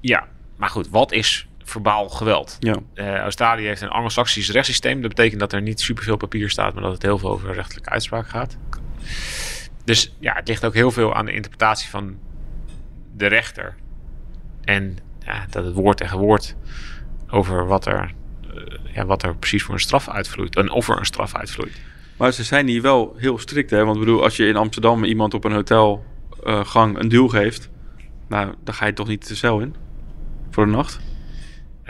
[0.00, 2.56] Ja, maar goed, wat is verbaal geweld?
[2.60, 2.76] Ja.
[2.94, 5.00] Eh, Australië heeft een anglo-saxisch rechtssysteem.
[5.00, 7.90] Dat betekent dat er niet superveel papier staat, maar dat het heel veel over rechtelijke
[7.90, 8.56] uitspraak gaat.
[9.84, 12.18] Dus ja, het ligt ook heel veel aan de interpretatie van
[13.16, 13.74] de rechter.
[14.64, 16.56] En ja, dat het woord tegen woord
[17.28, 18.14] over wat er,
[18.54, 20.56] eh, ja, wat er precies voor een straf uitvloeit.
[20.56, 21.80] En of er een straf uitvloeit.
[22.16, 23.84] Maar ze zijn hier wel heel strikt, hè?
[23.84, 27.70] Want ik bedoel, als je in Amsterdam iemand op een hotelgang een duw geeft,
[28.28, 29.74] nou, dan ga je toch niet de cel in
[30.50, 31.00] voor de nacht?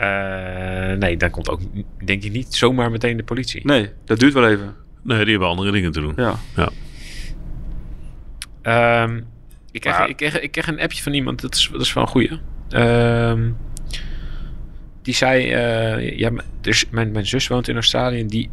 [0.01, 1.59] Eh, nee, dan komt ook,
[2.05, 3.65] denk ik, niet zomaar meteen de politie.
[3.65, 4.75] Nee, dat duurt wel even.
[5.03, 6.13] Nee, die hebben andere dingen te doen.
[6.15, 6.35] Ja.
[8.61, 9.21] Ehm,
[9.71, 11.93] ik, kreeg, Maar- ik, kreeg, ik kreeg een appje van iemand, dat is, dat is
[11.93, 12.39] wel een goeie.
[12.69, 13.49] Ehm,
[15.01, 18.49] die zei, eh, ja, dus mijn, mijn zus woont in Australië en die,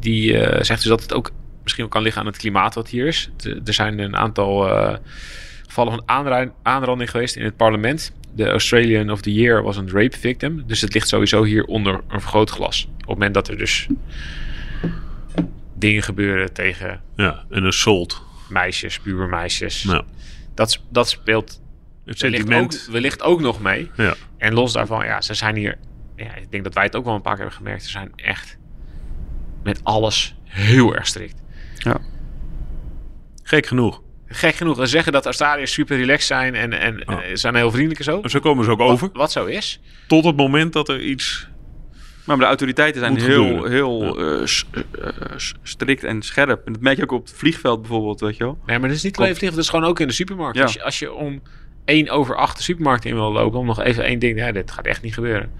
[0.00, 1.30] die eh, zegt dus dat het ook
[1.62, 3.30] misschien ook kan liggen aan het klimaat wat hier is.
[3.64, 4.96] Er zijn een aantal eh,
[5.66, 8.12] gevallen van aanranding geweest in het parlement.
[8.36, 10.62] De Australian of the Year was een rape victim.
[10.66, 12.84] Dus het ligt sowieso hier onder een vergrootglas.
[12.92, 13.86] Op het moment dat er dus
[15.74, 18.22] dingen gebeuren tegen Ja, een assault.
[18.48, 19.84] meisjes, pubermeisjes.
[19.84, 20.04] Nou,
[20.54, 21.60] Dat, dat speelt
[22.04, 22.84] het wellicht sentiment.
[22.86, 23.90] ook, wellicht ook nog mee.
[23.96, 24.14] Ja.
[24.38, 25.78] En los daarvan, ja, ze zijn hier...
[26.16, 27.84] Ja, ik denk dat wij het ook wel een paar keer hebben gemerkt.
[27.84, 28.58] Ze zijn echt
[29.62, 31.42] met alles heel erg strikt.
[33.42, 34.02] Gek genoeg.
[34.28, 37.14] Gek genoeg, we zeggen dat Australiërs super relaxed zijn en, en Oh.
[37.14, 38.20] eh, zijn heel vriendelijk en zo.
[38.22, 39.06] En zo komen ze ook over.
[39.08, 39.80] Wat, wat zo is.
[40.06, 41.48] Tot het moment dat er iets...
[42.24, 46.66] Maar de autoriteiten zijn heel, heel eh, eh, strikt en scherp.
[46.66, 48.58] En dat merk je ook op het vliegveld bijvoorbeeld, weet je wel.
[48.66, 50.56] Nee, maar dat is niet alleen vliegen, dat is gewoon ook in de supermarkt.
[50.56, 50.62] Ja.
[50.62, 51.42] Als, je, als je om
[51.84, 54.70] 1 over 8 de supermarkt in wil lopen, om nog even één ding, ja, dit
[54.70, 55.50] gaat echt niet gebeuren.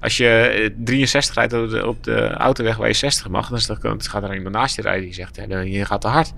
[0.00, 3.58] Als je eh, 63 rijdt op de, op de autoweg waar je 60 mag, dan
[3.58, 6.08] is dat- gaat er iemand naast je rijden die zegt, ja, dan- je gaat te
[6.08, 6.32] hard.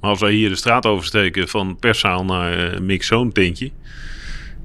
[0.00, 3.70] Maar als wij hier de straat oversteken van perszaal naar eh mixzoon tentje...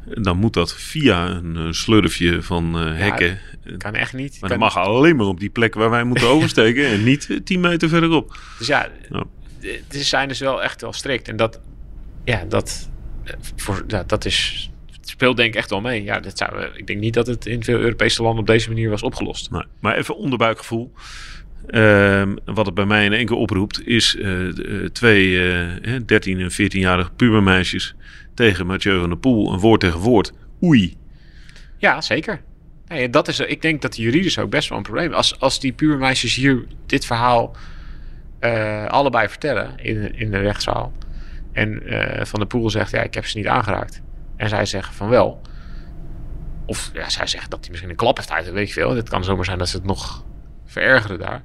[0.05, 3.39] dan moet dat via een eh, slurfje van eh, hekken.
[3.77, 4.31] Kan echt niet.
[4.31, 6.87] maar Kan- dat mag alleen maar op die plek waar wij moeten oversteken...
[6.87, 8.39] en niet eh, 10 meter verderop.
[8.57, 8.89] Dus ja,
[9.89, 11.27] ze zijn dus wel echt wel strikt.
[11.27, 11.59] En dat,
[12.23, 12.89] ja, dat,
[13.55, 16.03] voor, ja, dat is, het speelt denk ik echt wel mee.
[16.03, 18.89] Ja, dat zou, ik denk niet dat het in veel Europese landen op deze manier
[18.89, 19.51] was opgelost.
[19.51, 20.93] Nee, maar even onderbuikgevoel.
[21.67, 25.51] Ehm, wat het bij mij in één keer oproept, is eh, de, eh, twee
[25.81, 27.95] eh, 13 en 14-jarige pubermeisjes
[28.33, 30.33] tegen Mathieu van der Poel, een woord tegen woord.
[30.63, 30.97] Oei.
[31.77, 32.41] Ja, zeker.
[33.09, 35.15] Dat is, ik denk dat juridisch ook best wel een probleem is.
[35.15, 37.55] Als, als die pubermeisjes hier dit verhaal
[38.87, 40.93] allebei vertellen in, in de rechtszaal.
[41.53, 41.81] En
[42.27, 44.01] Van der Poel zegt, ja, ik heb ze niet aangeraakt.
[44.35, 45.41] En zij zeggen van wel.
[46.65, 48.95] Of ja, zij zeggen dat hij misschien een klap heeft uit, weet ik veel.
[48.95, 50.25] Het kan zomaar zijn dat ze het nog
[50.81, 51.41] verergeren daar.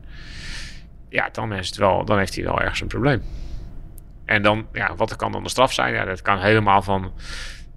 [1.08, 3.22] Ja, dan, is het wel, dan heeft hij wel ergens een probleem.
[4.24, 5.94] En dan, ja, wat kan dan de straf zijn?
[5.94, 7.12] Ja, dat kan helemaal van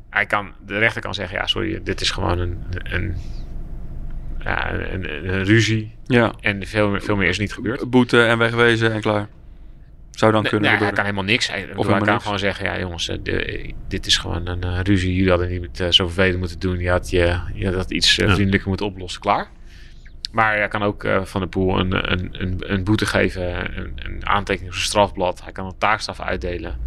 [0.09, 3.15] hij kan, de rechter kan zeggen, ja, sorry, dit is gewoon een, een,
[4.39, 5.95] ja, een, een, ruzie.
[6.05, 6.33] Ja.
[6.41, 7.89] En veel, meer- veel meer is niet gebeurd.
[7.89, 9.27] Boete en wegwezen en klaar.
[10.11, 10.93] Zou dan Nee, kunnen nee, hij gebeuren.
[10.95, 11.47] kan helemaal niks.
[11.47, 12.23] Hij, of hij kan niks.
[12.23, 15.15] gewoon zeggen, ja jongens, eh, de- dit is gewoon een eh, ruzie.
[15.15, 16.79] Jullie hadden niet uh, zo vervelend moeten doen.
[16.79, 19.21] Je had, je, je had dat iets eh, vriendelijker moeten oplossen.
[19.21, 19.47] Klaar.
[20.33, 23.77] Maar hij kan ook eh, Van de Poel een, een, een, een boete geven.
[23.77, 25.43] Een, een aantekening op zijn strafblad.
[25.43, 26.77] Hij kan een taakstraf uitdelen.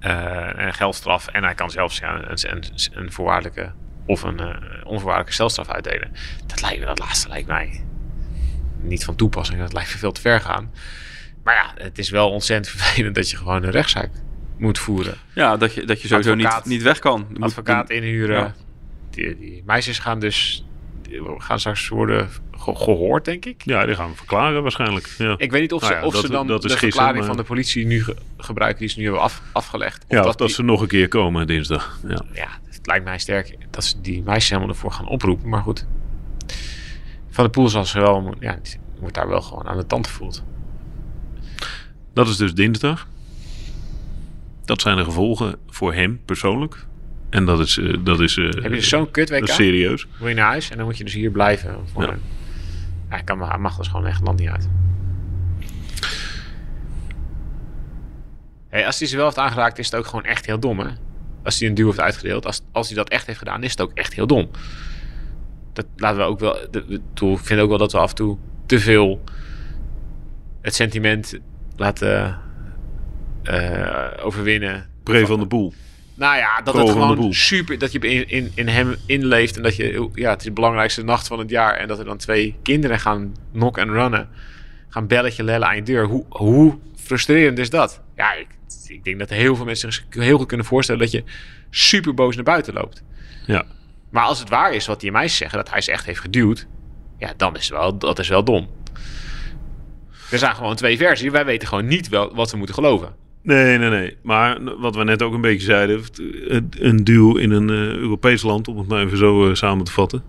[0.00, 1.26] eh, een geldstraf.
[1.28, 3.72] En hij kan zelfs ja, een, een, een voorwaardelijke
[4.06, 4.46] of een eh,
[4.84, 6.12] onvoorwaardelijke celstraf uitdelen.
[6.46, 7.84] Dat, lijkt, me- dat laatste lijkt mij
[8.80, 9.58] niet van toepassing.
[9.60, 10.70] Dat lijkt me veel te ver gaan.
[11.44, 14.10] Maar ja, het is wel ontzettend vervelend dat je gewoon een rechtszaak
[14.58, 15.14] moet voeren.
[15.34, 16.66] Ja, dat je, dat je sowieso niet, Advocaat.
[16.68, 17.26] niet weg kan.
[17.40, 18.38] Advocaat inhuren.
[18.38, 18.54] Ja.
[19.10, 20.64] Die, die meisjes gaan dus
[21.08, 23.62] we gaan straks worden ge- gehoord, denk ik.
[23.64, 25.14] Ja, die gaan we verklaren waarschijnlijk.
[25.18, 26.88] Ja, Ik weet niet of ze, Nou ja, of dat- ze dan dat de gissen,
[26.88, 30.04] verklaring maar- van de politie nu ge- gebruiken die ze nu hebben af, afgelegd.
[30.04, 31.98] Of ja of dat die- ze nog een keer komen dinsdag.
[32.08, 32.22] Ja.
[32.32, 35.48] ja, het lijkt mij sterk dat ze die meisjes helemaal ervoor gaan oproepen.
[35.48, 35.86] Maar goed.
[37.30, 38.58] Van de Poel zal ze wel, ja,
[39.00, 40.44] wordt daar wel gewoon aan de tand gevoeld.
[42.12, 43.08] Dat is dus dinsdag.
[44.64, 46.86] Dat zijn de gevolgen voor hem persoonlijk.
[47.30, 49.48] En dat is, eh, dat is, eh, Heb je dus zo'n kut dat WK?
[49.48, 50.06] is serieus.
[50.18, 51.76] Wil je naar huis en dan moet je dus hier blijven.
[51.92, 52.08] Voor Ja.
[52.08, 52.20] een-
[53.08, 54.68] ja, hij, kan, hij mag dus gewoon echt land niet uit.
[58.68, 60.86] Hey, als hij ze wel heeft aangeraakt, is het ook gewoon echt heel dom, hè?
[61.42, 63.80] Als hij een duw heeft uitgedeeld, als, als hij dat echt heeft gedaan, is het
[63.80, 64.50] ook echt heel dom.
[65.72, 66.56] Dat laten we ook wel.
[66.62, 69.24] Ik vind ook wel dat we af en toe te veel
[70.60, 71.38] het sentiment
[71.76, 72.38] laten
[73.42, 74.86] eh, overwinnen.
[75.02, 75.72] Pre van de Poel.
[76.18, 79.62] Nou ja, dat Pro het gewoon super, dat je in, in, in hem inleeft en
[79.62, 82.16] dat je, ja, het is de belangrijkste nacht van het jaar en dat er dan
[82.16, 84.28] twee kinderen gaan knock en runnen,
[84.88, 86.04] gaan belletje lellen aan je deur.
[86.04, 88.00] Hoe, hoe frustrerend is dat?
[88.16, 88.46] Ja, ik,
[88.86, 91.24] ik denk dat heel veel mensen zich heel goed kunnen voorstellen dat je
[91.70, 93.02] super boos naar buiten loopt.
[93.46, 93.64] Ja.
[94.10, 96.66] Maar als het waar is wat die meisjes zeggen, dat hij ze echt heeft geduwd,
[97.18, 98.68] ja, dan is wel, dat is wel dom.
[100.30, 101.30] Er zijn gewoon twee versies.
[101.30, 103.14] Wij weten gewoon niet wel wat we moeten geloven.
[103.48, 104.16] Nee, nee, nee.
[104.22, 106.02] Maar wat we net ook een beetje zeiden.
[106.78, 109.92] Een duel in een eh, Europees land, om het maar even zo eh, samen te
[109.92, 110.22] vatten.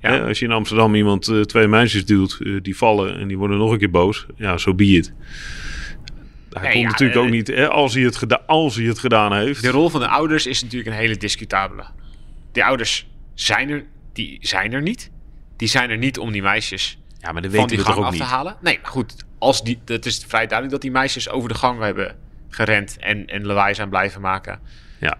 [0.00, 0.18] Ja.
[0.18, 3.72] Als je in Amsterdam iemand, eh, twee meisjes duwt, die vallen en die worden nog
[3.72, 4.26] een keer boos.
[4.36, 5.12] Ja, zo so be it.
[6.50, 9.62] Hij Nee, ja, natuurlijk ook niet, hè, als, hij het als hij het gedaan heeft.
[9.62, 11.84] De rol van de ouders is natuurlijk een hele discutabele.
[12.52, 15.10] Die ouders zijn er, die zijn er niet.
[15.56, 17.96] Die zijn er niet om die meisjes ja, maar dat van weten die we gang
[17.96, 18.56] toch ook af te halen.
[18.60, 21.80] Nee, maar goed, als die, het is vrij duidelijk dat die meisjes over de gang
[21.80, 24.60] hebben gerend en, en lawaai zijn blijven maken.
[25.00, 25.18] Ja.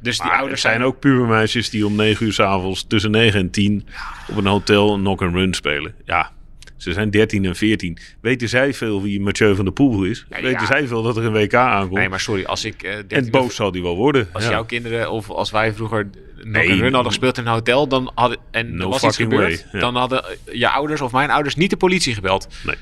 [0.00, 3.50] Dus die ouders er zijn ook pubermeisjes die om 9 uur s'avonds tussen 9 en
[3.50, 3.86] 10
[4.30, 5.94] op een hotel een knock-and-run spelen.
[6.04, 6.30] Ja,
[6.76, 7.98] ze zijn 13 en 14.
[8.20, 10.26] Weten zij veel wie Mathieu van der Poel is?
[10.28, 10.66] Ja, Weten ja.
[10.66, 11.98] zij veel dat er een WK aankomt?
[11.98, 12.82] Nee, maar sorry, als ik...
[12.82, 14.28] eh, 13 en boos zal die wel worden.
[14.32, 14.50] Als ja.
[14.50, 16.10] jouw kinderen of als wij vroeger
[16.44, 19.16] Nee, een run hadden gespeeld in een hotel, dan hadden en No er was iets
[19.16, 22.48] gebeurd, dan hadden je ouders of mijn ouders niet de politie gebeld.
[22.64, 22.76] Nee.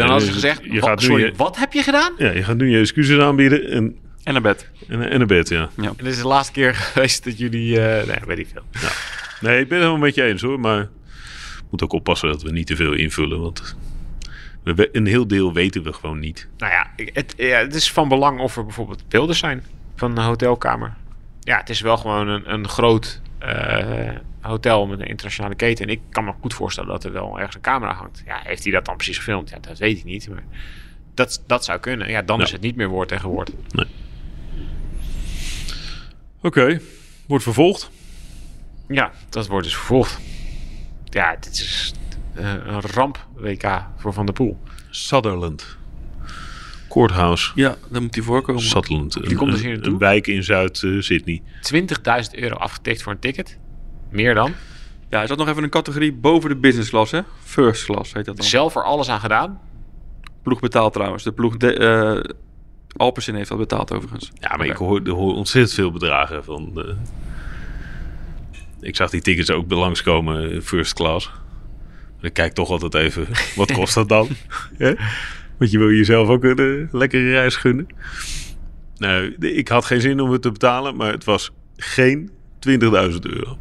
[0.00, 2.12] Dan hadden ze gezegd: je "Wat- gaat nu sorry, je- wat heb je gedaan?
[2.18, 4.70] Ja, je gaat nu je excuses aanbieden en, En naar bed.
[4.88, 5.68] en, en naar bed, ja.
[5.76, 8.62] En dit is de laatste keer geweest dat jullie, eh nee, weet ik veel.
[9.40, 10.88] Nee, ik ben het helemaal met je eens hoor, maar
[11.70, 13.76] moet ook oppassen dat we niet te veel invullen, want
[14.64, 16.48] we, een heel deel weten we gewoon niet.
[16.58, 19.64] Nou ja, ik- het, ja, het is van belang of er bijvoorbeeld beelden zijn
[19.96, 20.94] van een hotelkamer.
[21.40, 25.84] Ja, het is wel gewoon een, een groot eh, hotel met een internationale keten.
[25.86, 28.22] En ik kan me goed voorstellen dat er wel ergens een camera hangt.
[28.26, 29.50] Ja, heeft hij dat dan precies gefilmd?
[29.50, 30.28] Ja, dat weet ik niet.
[30.28, 30.42] Maar
[31.14, 32.10] dat, dat zou kunnen.
[32.10, 32.44] Ja, dan Ja.
[32.44, 33.50] is het niet meer woord tegen woord.
[36.42, 36.80] Oké,
[37.26, 37.90] wordt vervolgd.
[38.88, 40.18] Ja, dat wordt dus vervolgd.
[41.04, 41.94] Ja, dit is
[42.34, 44.58] eh, een ramp WK voor Van der Poel.
[44.90, 45.76] Sutherland.
[46.90, 47.50] Courthouse.
[47.54, 48.62] Ja, dan moet hij voorkomen.
[48.62, 49.12] Sutherland.
[49.12, 49.92] Die een- komt dus hier naartoe?
[49.92, 51.42] Een wijk in Zuid-Sydney.
[51.60, 53.58] 20.000 euro afgetikt voor een ticket.
[54.10, 54.52] Meer dan.
[55.10, 57.20] Ja, hij zat nog even een categorie boven de business class, hè?
[57.44, 58.46] First class heet dat dan.
[58.46, 59.60] Zelf er alles aan gedaan.
[60.42, 61.22] Ploeg betaalt trouwens.
[61.22, 62.34] De ploeg de, eh
[62.96, 64.30] Alpecin heeft dat betaald overigens.
[64.34, 66.72] Ja, maar ik hoor, hoor ontzettend veel bedragen van.
[66.74, 66.94] eh,
[68.80, 71.30] ik zag die tickets ook langskomen, eh, first class.
[72.20, 73.26] Ik kijk toch altijd even,
[73.56, 74.28] wat kost dat dan?
[75.60, 77.86] Want je wil jezelf ook een eh, lekkere reis gunnen.
[78.96, 82.70] Nou, ik had geen zin om het te betalen, maar het was geen 20.000
[83.26, 83.58] euro.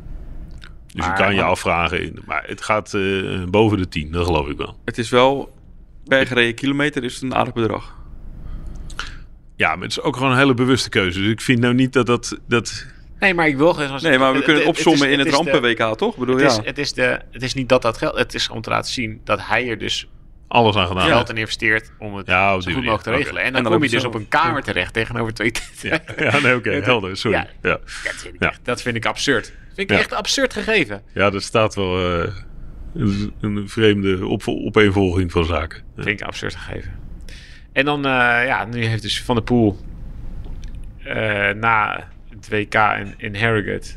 [0.86, 4.48] Dus Maar- je kan je afvragen, maar het gaat eh, boven de 10, dat geloof
[4.50, 4.78] ik wel.
[4.86, 5.54] Het is wel,
[6.08, 7.98] per gereden kilometer is het een aardig bedrag.
[9.56, 11.20] Ja, maar het is ook gewoon een hele bewuste keuze.
[11.20, 12.38] Dus ik vind nou niet dat dat...
[12.48, 12.86] dat
[13.20, 14.00] Nee, maar ik wil gewoon...
[14.02, 16.14] Nee, maar we kunnen het- het opzommen is- in het, rampen-WK, toch?
[16.14, 16.62] Ik bedoel, Het is, ja.
[16.64, 18.18] het, is de, het is niet dat dat geld...
[18.18, 20.10] Het is om te laten zien dat hij er dus
[20.52, 22.76] alles aan gedaan geld in investeert om het Ja, zo goed manier.
[22.82, 23.42] mogelijk te regelen.
[23.42, 25.52] En En dan, dan kom je dus op een kamer terecht tegenover twee...
[25.82, 27.48] Ja, ja nee, oké, Het- helder, sorry.
[27.62, 27.80] ja.
[27.80, 27.82] Dat
[28.22, 29.54] vind ik, echt, dat vind ik absurd.
[29.76, 31.02] vind ik echt absurd gegeven.
[31.14, 32.34] Ja, dat staat wel eh,
[32.96, 35.84] een, een vreemde op, opeenvolging van zaken.
[35.96, 36.92] Vind ik absurd gegeven.
[37.74, 38.12] En dan, eh,
[38.46, 39.80] ja, nu heeft dus Van der Poel
[41.04, 43.90] eh, na het WK in, in Harrogate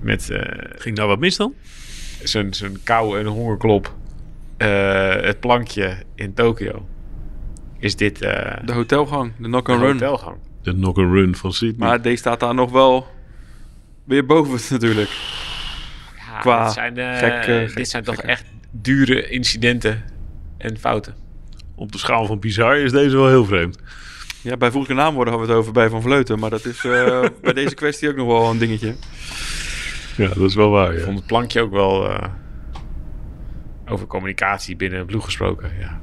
[0.00, 0.30] met
[0.76, 1.54] Ging daar wat mis dan?
[2.22, 3.94] zijn, zijn kou en hongerklop
[4.60, 6.86] eh, het plankje in Tokio.
[7.78, 9.92] Is dit eh De hotelgang, de de knock-and-run.
[9.92, 10.36] hotelgang?
[10.62, 11.88] De knock-and-run van Sydney.
[11.88, 13.06] Maar deze staat daar nog wel
[14.04, 15.10] weer boven het natuurlijk.
[16.16, 20.02] Ja, Qua dit zijn, eh, gek, gek- dit zijn toch echt dure incidenten
[20.58, 21.14] en fouten.
[21.74, 23.78] Op de schaal van bizar is deze wel heel vreemd.
[24.42, 26.38] Ja, bij voeglijke naamwoorden hadden we het over bij Van Vleuten.
[26.38, 28.94] Maar dat is eh, bij deze kwestie ook nog wel een dingetje.
[30.16, 30.92] Ja, dat is wel waar.
[30.92, 31.04] Ik Ja.
[31.04, 32.28] vond het plankje ook wel eh,
[33.90, 35.72] over communicatie binnen een ploeg gesproken.
[35.78, 35.98] Ja.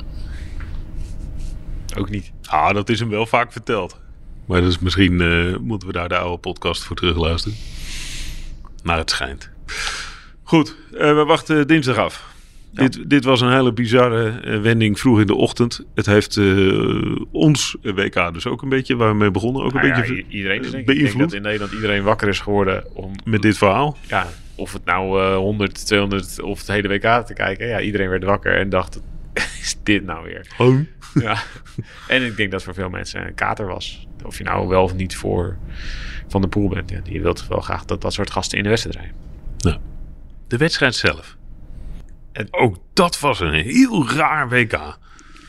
[1.97, 2.31] Ook niet.
[2.45, 3.99] Ah, dat is hem wel vaak verteld.
[4.45, 7.57] Maar dus misschien eh, moeten we daar de oude podcast voor terugluisteren.
[8.83, 9.49] Naar het schijnt.
[10.43, 12.35] Goed, eh, we wachten dinsdag af.
[12.71, 15.85] Dit, dit was een hele bizarre eh, wending vroeg in de ochtend.
[15.95, 16.39] Het heeft
[17.31, 20.25] ons WK dus ook een beetje, waar we mee begonnen, ook een Nou ja, beetje
[20.29, 23.11] iedereen is denk ik, ik denk beïnvloed dat in Nederland iedereen wakker is geworden om
[23.23, 23.97] met dit verhaal.
[24.07, 27.67] ja, of het nou eh 100, 200 of het hele WK te kijken.
[27.67, 29.01] Ja, iedereen werd wakker en dacht,
[29.61, 30.47] is dit nou weer?
[30.57, 30.79] Oh.
[31.13, 31.37] Ja.
[32.07, 34.07] En ik denk dat voor veel mensen een kater was.
[34.25, 35.57] Of je nou wel of niet voor
[36.27, 36.89] Van de Poel bent.
[36.89, 39.15] Ja, je wilt wel graag dat dat soort gasten in de wedstrijd rijden.
[39.57, 39.77] Nou,
[40.47, 41.37] de wedstrijd zelf.
[42.31, 44.97] En- ook dat was een heel raar WK.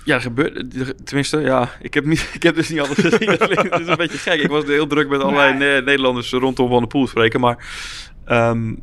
[0.05, 3.29] Ja, er gebeurde, tenminste, ja, ik heb, niet, ik heb dus niet alles gezien.
[3.31, 4.41] Het is een beetje gek.
[4.41, 7.41] Ik was heel druk met allerlei Ne- Nederlanders rondom Van de Poel spreken.
[7.41, 7.67] Maar
[8.25, 8.75] ehm,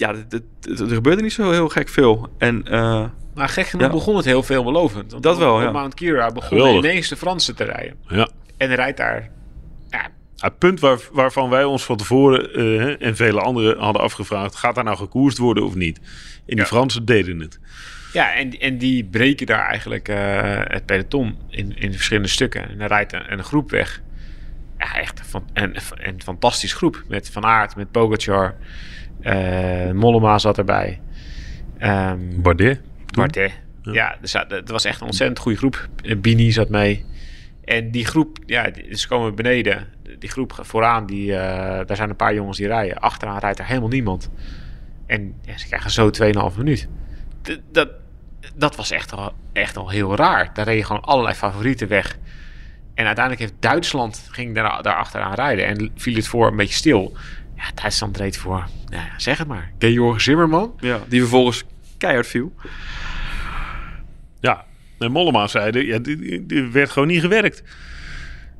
[0.00, 0.14] ja,
[0.78, 2.28] er gebeurde niet zo heel gek veel.
[2.38, 3.92] En eh, Maar gek genoeg Ja.
[3.92, 5.10] begon het heel veelbelovend.
[5.10, 5.70] Want Dat wel, op ja.
[5.70, 6.84] Mount Kira begon Geweldig.
[6.84, 7.96] ineens de Fransen te rijden.
[8.08, 8.28] Ja.
[8.56, 9.30] En rijdt daar...
[9.90, 14.54] Ja, Het punt waar, waarvan wij ons van tevoren eh, en vele anderen hadden afgevraagd:
[14.56, 15.98] gaat daar nou gekoerst worden of niet?
[15.98, 16.04] En
[16.46, 16.64] die Ja.
[16.64, 17.58] Fransen deden het.
[18.12, 20.16] Ja, en, en die breken daar eigenlijk eh,
[20.64, 22.68] het peloton in, in verschillende stukken.
[22.68, 24.00] En dan rijdt een, een groep weg.
[24.78, 27.02] Ja, echt van, een, een fantastisch groep.
[27.08, 28.54] Met Van Aert, met Pogacar.
[29.20, 31.00] Eh Mollema zat erbij.
[31.78, 32.80] Ehm Bardet.
[33.16, 33.52] Bardet.
[33.82, 33.92] Ja.
[33.92, 35.88] Ja, dus het was echt een ontzettend goede groep.
[36.02, 37.04] Eh, Bini zat mee.
[37.64, 39.86] En die groep, ja, ze komen beneden.
[40.18, 42.98] Die groep vooraan, die, eh, daar zijn een paar jongens die rijden.
[42.98, 44.30] Achteraan rijdt er helemaal niemand.
[45.06, 46.88] En ja, ze krijgen zo 2,5 minuut.
[47.42, 47.88] D- dat,
[48.56, 50.50] dat was echt al, echt al heel raar.
[50.54, 52.18] Daar reden gewoon allerlei favorieten weg.
[52.94, 55.66] En uiteindelijk heeft Duitsland ging daar, daar achteraan rijden.
[55.66, 57.16] En viel het voor een beetje stil.
[57.58, 60.72] Ja, Duitsland reed voor, nou ja, zeg het maar, Georg Zimmerman.
[60.80, 61.64] ja, die vervolgens
[61.96, 62.52] keihard viel.
[64.40, 64.64] Ja.
[64.98, 67.62] En Mollema zeiden: ja, die- die- die werd gewoon niet gewerkt.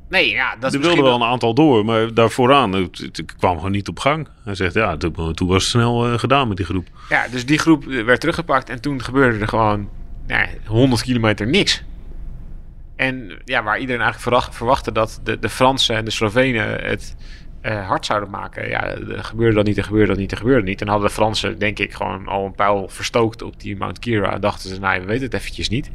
[0.09, 2.97] Nee, ja, dat is Er misschien wilden wel een aantal door, maar daar vooraan het,
[2.97, 4.27] het kwam gewoon niet op gang.
[4.43, 6.87] Hij zegt: ja, toen, toen was het snel eh, gedaan met die groep.
[7.09, 9.89] Ja, dus die groep eh, werd teruggepakt en toen gebeurde er gewoon
[10.27, 11.83] nou, ja, 100 kilometer niks.
[12.95, 17.15] En ja, waar iedereen eigenlijk verwacht- verwachtte dat de, de Fransen en de Slovenen het
[17.61, 18.69] eh, hard zouden maken.
[18.69, 20.81] Ja, er gebeurde dat niet, er gebeurde dat niet, er gebeurde niet.
[20.81, 24.33] En hadden de Fransen, denk ik, gewoon al een pijl verstookt op die Mount Kira.
[24.33, 25.89] En dachten ze, nou, we weten het eventjes niet.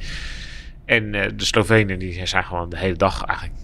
[0.85, 3.59] En eh, de Slovenen, die zijn gewoon de hele dag eigenlijk...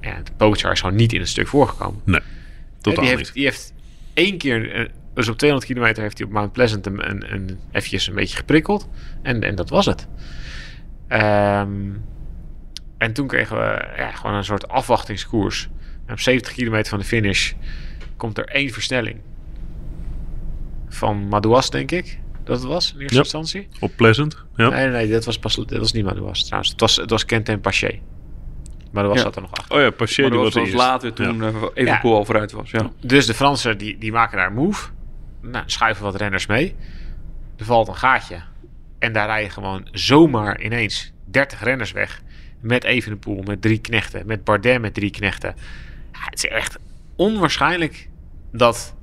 [0.00, 2.00] Ja, de Pogacar is gewoon niet in het stuk voorgekomen.
[2.04, 2.26] Nee, Ja,
[2.80, 3.18] totaal die, niet.
[3.18, 3.72] heeft, die heeft
[4.14, 7.58] één keer, eh, dus op 200 kilometer heeft hij op Mount Pleasant een, een, een,
[7.72, 8.88] eventjes een beetje geprikkeld.
[9.22, 10.08] En, en dat was het.
[11.08, 11.90] Ehm,
[12.98, 15.68] en toen kregen we ja, gewoon een soort afwachtingskoers.
[16.06, 17.52] En op 70 kilometer van de finish
[18.16, 19.20] komt er één versnelling.
[20.88, 22.18] Van Madouas, denk ik.
[22.44, 23.22] Dat het was in eerste Ja.
[23.22, 23.68] instantie.
[23.80, 24.44] Op Pleasant.
[24.56, 24.68] Ja.
[24.68, 26.70] Nee, nee, dat was, pas, dat was niet Madouas trouwens.
[26.70, 27.98] Het was, het was Kent en Paché.
[28.92, 29.22] Madouas Ja.
[29.22, 29.76] zat er nog achter.
[29.76, 31.46] Oh ja, Paché Maar die dat was, was later toen Ja.
[31.48, 32.70] eh, Evenepoel al vooruit was.
[32.70, 32.90] Ja.
[33.00, 34.88] Dus de Fransen die, die maken daar een move.
[35.40, 36.74] Nou, schuiven wat renners mee.
[37.56, 38.42] Er valt een gaatje.
[38.98, 42.22] En daar rijden gewoon zomaar ineens 30 renners weg.
[42.60, 44.26] Met Evenepoel, met drie knechten.
[44.26, 45.54] Met Bardet met drie knechten.
[46.12, 46.78] Het is echt
[47.16, 48.08] onwaarschijnlijk
[48.52, 48.94] dat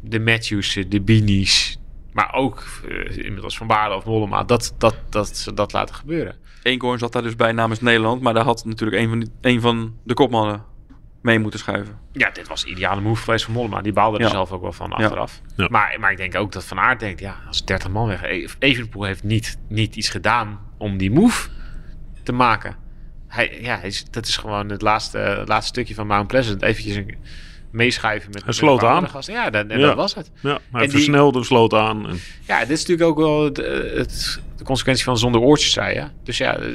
[0.00, 1.78] de Matthews, de Bini's...
[2.12, 4.44] maar ook eh, inmiddels Van Baarle of Mollema...
[4.44, 6.36] Dat, dat, dat ze dat laten gebeuren.
[6.62, 8.20] Eenkorn zat daar dus bij namens Nederland.
[8.22, 10.64] Maar daar had natuurlijk een van, die, een van de kopmannen
[11.22, 11.98] mee moeten schuiven.
[12.12, 13.80] Ja, dit was de ideale move geweest van Mollema.
[13.82, 14.30] Die baalde er Ja.
[14.30, 15.40] zelf ook wel van achteraf.
[15.56, 15.66] Ja.
[15.70, 17.20] Maar, maar ik denk ook dat Van Aert denkt...
[17.20, 18.22] ja, als 30 man weg...
[18.22, 21.48] E- Evenepoel heeft niet, niet iets gedaan om die move
[22.22, 22.76] te maken.
[23.28, 26.62] Hij, ja, hij is, dat is gewoon het laatste, het laatste stukje van Mount Pleasant.
[26.62, 27.14] Eventjes een,
[27.70, 29.08] meeschuiven met, met sloot aan.
[29.08, 29.34] gasten.
[29.34, 29.86] Ja, dat, en Ja.
[29.86, 30.30] dat was het.
[30.40, 32.08] Ja, hij En die- versnelde, sloot aan.
[32.08, 35.74] En, Ja, dit is natuurlijk ook wel het, eh, het- de consequentie van zonder oortjes
[35.74, 36.12] rijden.
[36.22, 36.70] Dus ja, eh,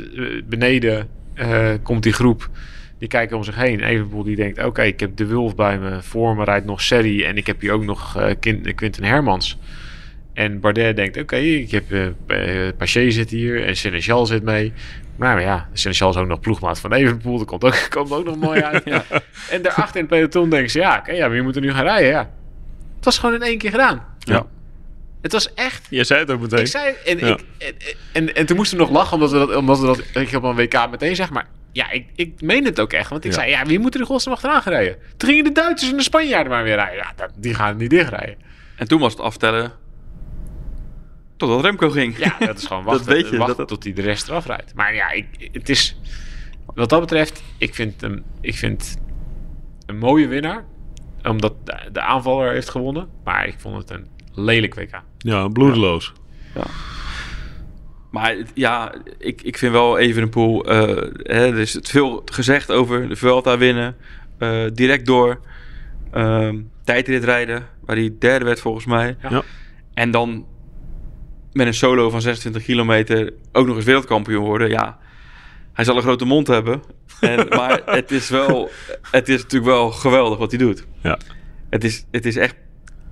[0.45, 2.49] beneden eh, komt die groep.
[2.97, 3.79] Die kijken om zich heen.
[3.79, 6.01] Evenpoel die denkt, oké, ik heb de Wulf bij me.
[6.01, 7.23] Voor me rijdt nog Serri.
[7.23, 9.57] En ik heb hier ook nog Quin- Quinten Hermans.
[10.33, 12.07] En Bardet denkt, oké, ik heb uh,
[12.77, 13.65] Paché zit hier.
[13.65, 14.73] En Seneschal zit mee.
[15.21, 17.37] Maar ja, Seneschal is ook nog ploegmaat van Evenpoel.
[17.37, 18.81] Dat komt ook, komt ook nog mooi uit.
[18.85, 19.03] Ja.
[19.49, 22.09] En daarachter in het peloton denken ze, ja, oké, ja, we moeten nu gaan rijden.
[22.09, 22.29] Ja.
[22.95, 24.05] Het was gewoon in één keer gedaan.
[24.19, 24.45] Ja.
[25.21, 26.59] Het was echt jij zei het ook meteen.
[26.59, 27.27] ik zei, en, Ja.
[27.27, 27.75] ik, en,
[28.13, 30.43] en, en toen moesten we nog lachen omdat we dat, omdat we dat ik op
[30.43, 31.29] een WK meteen zeg.
[31.29, 33.09] Maar ja, ik, ik meen het ook echt.
[33.09, 33.37] Want ik Ja.
[33.37, 34.95] zei, ja, wie moet er de godsnaam achteraan gaan rijden?
[35.17, 36.95] Toen gingen de Duitsers en de Spanjaarden maar weer rijden.
[36.95, 38.35] Ja, dat, die gaan niet dichtrijden.
[38.75, 39.71] En toen was het aftellen
[41.47, 42.17] totdat Remco ging.
[42.17, 44.45] Ja, dat is gewoon Dat wachten, weet je, wachten dat- tot hij de rest eraf
[44.45, 44.73] rijdt.
[44.75, 45.99] Maar ja, ik, het is,
[46.75, 48.97] wat dat betreft, ik vind hem, ik vind
[49.85, 50.65] een mooie winnaar.
[51.23, 51.53] Omdat
[51.91, 53.07] de, aanvaller heeft gewonnen.
[53.23, 55.01] Maar ik vond het een lelijk WK.
[55.17, 56.13] Ja, bloedeloos.
[58.11, 60.65] Maar het- ja, ik, ik vind wel even een pool.
[60.65, 60.79] eh
[61.23, 63.95] hè, er is het veel gezegd over de Vuelta winnen.
[64.37, 65.39] eh, direct door.
[66.11, 69.15] ehm tijdrit rijden, waar hij derde werd volgens mij.
[69.21, 69.29] Ja.
[69.29, 69.41] Ja.
[69.93, 70.45] En dan
[71.53, 74.69] met een solo van 26 kilometer ook nog eens wereldkampioen worden.
[74.69, 74.97] Ja,
[75.73, 76.81] hij zal een grote mond hebben.
[77.19, 78.69] En, maar het is wel,
[79.11, 80.85] het is natuurlijk wel geweldig wat hij doet.
[81.01, 81.17] Ja.
[81.69, 82.55] Het is, het is echt,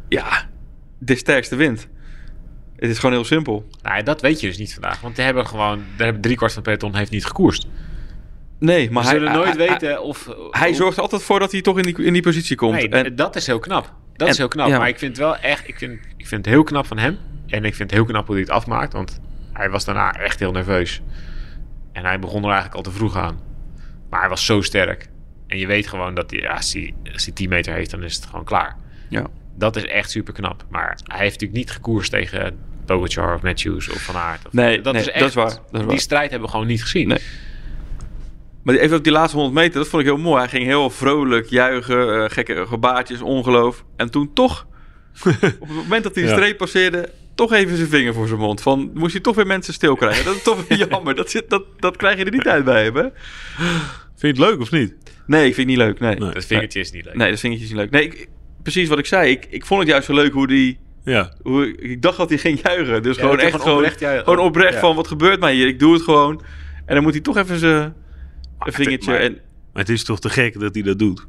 [0.10, 0.50] ja,
[0.98, 1.88] de sterkste wint.
[2.76, 3.68] Het is gewoon heel simpel.
[3.82, 5.02] Nou, dat weet je dus niet vandaag.
[5.02, 5.78] Want die hebben gewoon...
[5.96, 7.68] Daar hebben driekwart van peloton heeft niet gekoerst.
[8.60, 10.30] Nee, maar hij, ze zullen nooit hij- weten of...
[10.52, 12.74] Hij of- zorgt er altijd voor dat hij toch in die, in die positie komt.
[12.74, 13.94] Nee, en, dat is heel knap.
[14.14, 14.68] Dat en- is heel knap.
[14.68, 14.78] ja.
[14.78, 15.68] Maar ik vind het wel echt...
[15.68, 17.18] Ik vind, ik vind het heel knap van hem.
[17.50, 18.94] En ik vind het heel knap hoe hij het afmaakt.
[18.94, 19.20] Want
[19.54, 21.02] hij was daarna echt heel nerveus.
[21.92, 23.40] En hij begon er eigenlijk al te vroeg aan.
[24.10, 25.10] Maar hij was zo sterk.
[25.48, 26.40] En je weet gewoon dat hij...
[26.40, 28.76] Ja, als, hij als hij 10 meter heeft, dan is het gewoon klaar.
[29.10, 29.26] ja.
[29.56, 30.66] Dat is echt super knap.
[30.70, 34.46] Maar hij heeft natuurlijk niet gekoerst tegen Pogacar of Matthews of Van Aert.
[34.48, 36.00] Of, Nee, nee, dat is waar, dat is die waar.
[36.00, 37.08] strijd hebben we gewoon niet gezien.
[37.08, 37.20] Nee.
[38.64, 40.40] Maar even op die laatste 100 meter, dat vond ik heel mooi.
[40.40, 43.84] Hij ging heel vrolijk juichen, eh, gekke gebaartjes, ongeloof.
[43.96, 44.68] En toen toch,
[45.60, 47.10] op het moment dat hij de streep passeerde,
[47.48, 48.62] toch even zijn vinger voor zijn mond.
[48.62, 50.26] Van, moest je toch weer mensen stil krijgen.
[50.26, 51.16] Dat is toch weer jammer.
[51.16, 52.92] Dat, zit, dat, dat krijg je er niet uit bij hè?
[52.92, 53.12] Vind
[54.16, 54.96] je het leuk of niet?
[55.28, 56.00] Nee, ik vind het niet leuk.
[56.00, 56.32] Nee, Nee.
[56.34, 57.16] Dat vingertje is niet leuk.
[57.16, 57.92] nee dat vingertje is niet leuk.
[57.92, 58.28] Nee, ik-
[58.64, 59.32] precies wat ik zei.
[59.32, 60.80] Ik, ik vond het juist zo leuk hoe die...
[61.04, 61.34] Ja.
[61.42, 63.04] Hoe, ik dacht dat hij ging juichen.
[63.04, 64.80] Dus Ja, gewoon hij echt gewoon oprecht gewoon oprecht Ja.
[64.80, 65.68] van, wat gebeurt mij hier?
[65.68, 66.42] Ik doe het gewoon.
[66.86, 67.94] En dan moet hij toch even zijn
[68.60, 69.12] een vingertje...
[69.12, 69.32] maar- en,
[69.74, 71.26] Maar het is toch te gek dat hij dat doet?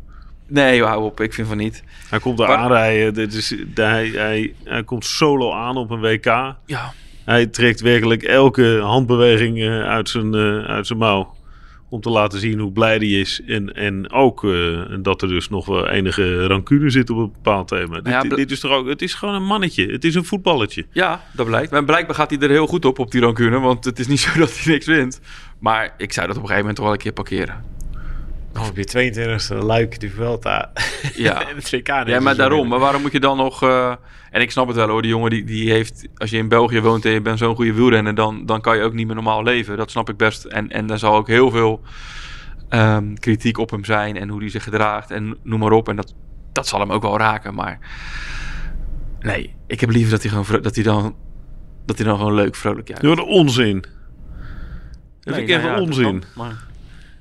[0.50, 1.20] Nee, hou op.
[1.20, 1.82] Ik vind van niet.
[2.08, 3.14] Hij komt er Maar- aanrijden.
[3.14, 6.24] Dit is, hij, hij, hij komt solo aan op een WK.
[6.66, 6.92] Ja,
[7.24, 11.38] Hij trekt werkelijk elke handbeweging eh, uit, zijn, eh, uit zijn mouw.
[11.88, 13.40] Om te laten zien hoe blij hij is.
[13.46, 17.68] En, en ook eh, dat er dus nog wel enige rancune zit op een bepaald
[17.68, 18.00] thema.
[18.04, 19.86] Ja, dit, dit is toch ook, het is gewoon een mannetje.
[19.92, 20.86] Het is een voetballetje.
[20.92, 21.70] ja, dat blijkt.
[21.70, 23.58] Maar blijkbaar gaat hij er heel goed op, op die rancune.
[23.60, 25.20] Want het is niet zo dat hij niks wint.
[25.58, 27.64] Maar ik zou dat op een gegeven moment toch wel een keer parkeren.
[28.52, 29.12] Dan heb je
[29.54, 30.72] 22e Luik, de Vuelta.
[31.14, 31.40] Ja.
[31.48, 31.86] en het WK.
[31.86, 32.68] Ja, maar daarom.
[32.68, 33.62] Maar waarom moet je dan nog...
[33.62, 33.94] eh,
[34.30, 36.08] en ik snap het wel hoor, die jongen die, die heeft...
[36.16, 38.14] Als je in België woont en je bent zo'n goede wielrenner...
[38.14, 39.76] Dan, dan kan je ook niet meer normaal leven.
[39.76, 40.44] Dat snap ik best.
[40.44, 41.80] En, en daar zal ook heel veel
[42.68, 44.16] ehm, kritiek op hem zijn...
[44.16, 45.88] en hoe hij zich gedraagt en noem maar op.
[45.88, 46.14] En dat,
[46.52, 47.78] dat zal hem ook wel raken, maar...
[49.20, 51.14] Nee, ik heb liever dat hij, gewoon, dat hij, dan,
[51.86, 53.04] dat hij dan gewoon leuk, vrolijk juicht.
[53.06, 53.80] Wat een onzin.
[53.80, 53.90] Dat
[55.24, 56.04] Nee, vind ik nou even ja, dat onzin.
[56.20, 56.68] kan, maar-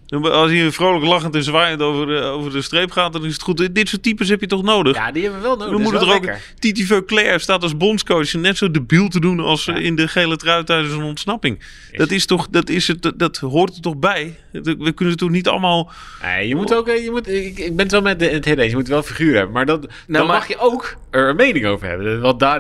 [0.10, 3.42] Als hij vrolijk lachend en zwaaiend over de, over de streep gaat, dan is het
[3.42, 3.76] goed.
[3.76, 4.96] Dit soort types heb je toch nodig?
[4.96, 5.72] Ja, die hebben we wel nodig.
[5.74, 6.26] Dan Dat moet is het wel er ook.
[6.26, 6.54] lekker.
[6.60, 9.76] Titi Veuclair staat als bondscoach net zo debiel te doen als Ja.
[9.76, 11.60] in de gele trui tijdens een ontsnapping.
[11.92, 14.38] Dat is toch, dat is het, dat, dat hoort er toch bij?
[14.52, 15.92] We kunnen het toch niet allemaal.
[16.24, 18.46] Nee, je moet ook, eh, je moet, ik, ik ben het wel met de, het
[18.46, 18.72] hele eens.
[18.72, 19.54] Je moet wel figuur hebben.
[19.54, 22.22] Maar, dat, dan maar- mag je ook er een mening over hebben.
[22.22, 22.60] Want daar,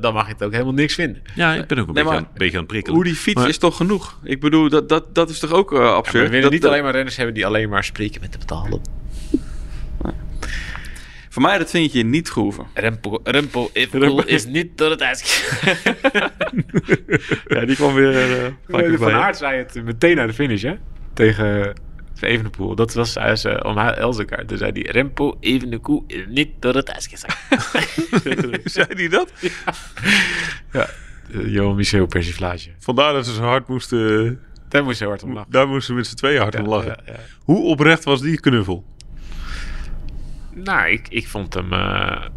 [0.00, 1.22] dan mag je het ook helemaal niks vinden.
[1.34, 2.96] Ja, ik ben ook een Nee, beetje, maar- aan, een beetje aan het prikkelen.
[2.96, 4.18] Hoe die fiets Maar- is toch genoeg?
[4.24, 6.24] Ik bedoel, dat, dat, dat is toch ook eh, absurd?
[6.24, 8.38] we willen Dat- niet dat- alleen maar renners hebben die alleen maar spreken met de
[8.38, 8.80] betalen.
[11.28, 12.66] Voor mij dat vind je niet groeven.
[12.74, 13.70] Rempo, Rempo,
[14.24, 15.44] is niet door het ijs.
[17.46, 20.74] Ja, die kwam weer uh, Van Aert zei het meteen naar de finish, hè?
[21.14, 21.74] Tegen
[22.20, 22.74] Evenepoel.
[22.74, 24.48] Dat was als, uh, om haar Elzekaart.
[24.48, 27.38] Toen zei hij, Rempo Evenepoel is niet door het ijs gezakt.
[28.74, 29.32] Zei hij dat?
[30.72, 30.88] ja.
[31.30, 32.70] Uh, Johan Michel persiflage.
[32.78, 34.40] Vandaar dat ze zo hard moesten.
[34.76, 35.50] Daar moest je hard om lachen.
[35.52, 37.02] Daar moesten we met z'n tweeën hard Ja, om lachen.
[37.06, 37.18] ja, ja.
[37.44, 38.84] Hoe oprecht was die knuffel?
[40.54, 41.72] Nou, ik, ik vond hem...
[41.72, 42.30] Uh, nou,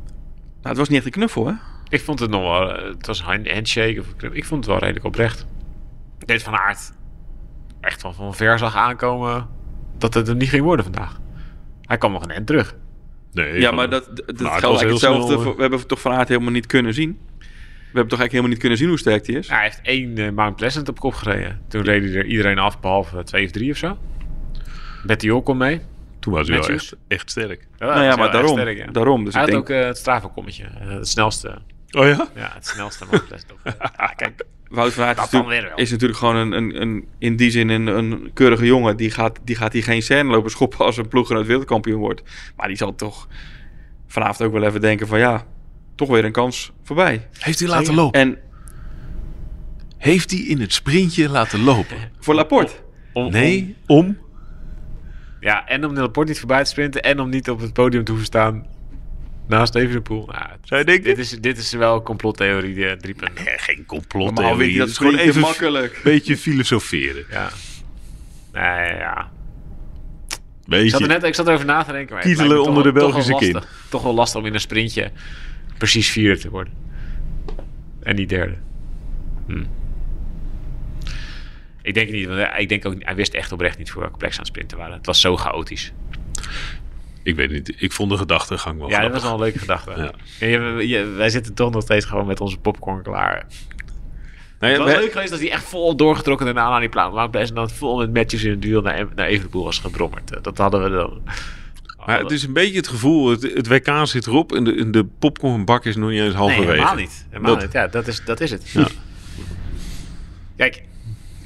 [0.61, 1.53] het was niet echt een knuffel, hè?
[1.89, 2.77] Ik vond het nog wel...
[2.77, 3.99] Uh, het was een handshake.
[3.99, 5.45] Of, ik vond het wel redelijk oprecht.
[6.25, 6.91] Deed Van Aert
[7.81, 9.47] echt wel van ver zag aankomen
[9.97, 11.19] dat het hem niet ging worden vandaag.
[11.81, 12.75] Hij kwam nog een end terug.
[13.31, 15.25] Nee, ja, maar dat, dat, geldt eigenlijk hetzelfde.
[15.25, 17.19] Snel, voor, we hebben toch Van Aert helemaal niet kunnen zien.
[17.91, 19.47] We hebben toch eigenlijk helemaal niet kunnen zien hoe sterk hij is.
[19.47, 21.61] Ja, hij heeft één uh, Mount Pleasant op kop gereden.
[21.67, 23.97] Toen reed hij er iedereen af, behalve twee of drie of zo.
[25.05, 25.81] Betty kon mee.
[26.19, 27.67] Toen was hij wel echt, echt sterk.
[27.77, 28.57] Ja, nou ja, maar daarom.
[28.57, 28.85] Sterk, ja.
[28.85, 29.77] daarom dus hij ik had denk...
[29.77, 30.63] ook uh, het Strava-kommetje.
[30.63, 31.57] Uh, het snelste.
[31.91, 32.27] Oh ja?
[32.35, 33.79] Ja, het snelste Mount Pleasant.
[33.95, 37.51] ah, kijk, Wout van Aert is natuurlijk, is natuurlijk gewoon een, een, een, in die
[37.51, 38.97] zin een, een keurige jongen.
[38.97, 42.21] Die gaat, die gaat hier geen scène lopen schoppen als een ploeggenoot wereldkampioen wordt.
[42.55, 43.27] Maar die zal toch
[44.07, 45.45] vanavond ook wel even denken van ja,
[45.99, 47.27] toch weer een kans voorbij.
[47.39, 48.19] Heeft hij laten lopen?
[48.19, 48.37] En
[49.97, 51.97] heeft hij in het sprintje laten lopen?
[52.19, 52.73] Voor Laporte?
[53.13, 54.17] Om, nee, om?
[55.39, 58.03] Ja, en om de Laporte niet voorbij te sprinten en om niet op het podium
[58.03, 58.65] te hoeven staan
[59.47, 60.25] naast Evenepoel.
[60.25, 61.03] Nou, Zou je denken?
[61.03, 63.45] Dit is, dit is wel complottheorie, die drie punten.
[63.45, 64.77] Nee, geen complottheorie.
[64.77, 65.95] dat is gewoon even makkelijk.
[65.95, 67.25] Een beetje filosoferen.
[67.29, 67.49] Ja.
[68.53, 69.31] Nee, ja.
[70.65, 72.13] Weet zat er net, ik zat erover na te denken.
[72.13, 73.67] Maar Kietelen onder toch de Belgische lastig.
[73.89, 75.11] Toch wel lastig om in een sprintje
[75.79, 76.73] precies vierde te worden.
[78.03, 78.55] En niet derde.
[79.47, 79.63] Hm.
[81.81, 84.17] Ik denk niet, want hij- ik denk ook, hij wist echt oprecht niet voor welke
[84.17, 84.93] plek ze aan het sprinten waren.
[84.97, 85.93] Het was zo chaotisch.
[87.23, 87.73] Ik weet niet.
[87.77, 89.91] Ik vond de gedachtegang wel ja, dat was wel een leuke gedachte.
[90.39, 90.47] Ja.
[90.47, 93.45] Je- je- wij zitten toch nog steeds gewoon met onze popcorn klaar.
[94.59, 97.35] Nee, Het was we- leuk geweest dat hij echt vol doorgetrokken daarna naar die plaat
[97.35, 100.43] en dan vol met matches in het wiel naar, naar Evenepoel was gebrommerd.
[100.43, 101.21] Dat hadden we dan.
[102.05, 104.91] Maar het is een beetje het gevoel, het, het WK zit erop en de, en
[104.91, 106.71] de popcornbak is nog niet eens Nee, halverwege.
[106.71, 107.25] helemaal niet.
[107.29, 107.71] Helemaal Dat- niet.
[107.71, 108.69] Ja, dat is, dat is het.
[108.69, 108.87] Ja.
[110.57, 110.83] Kijk,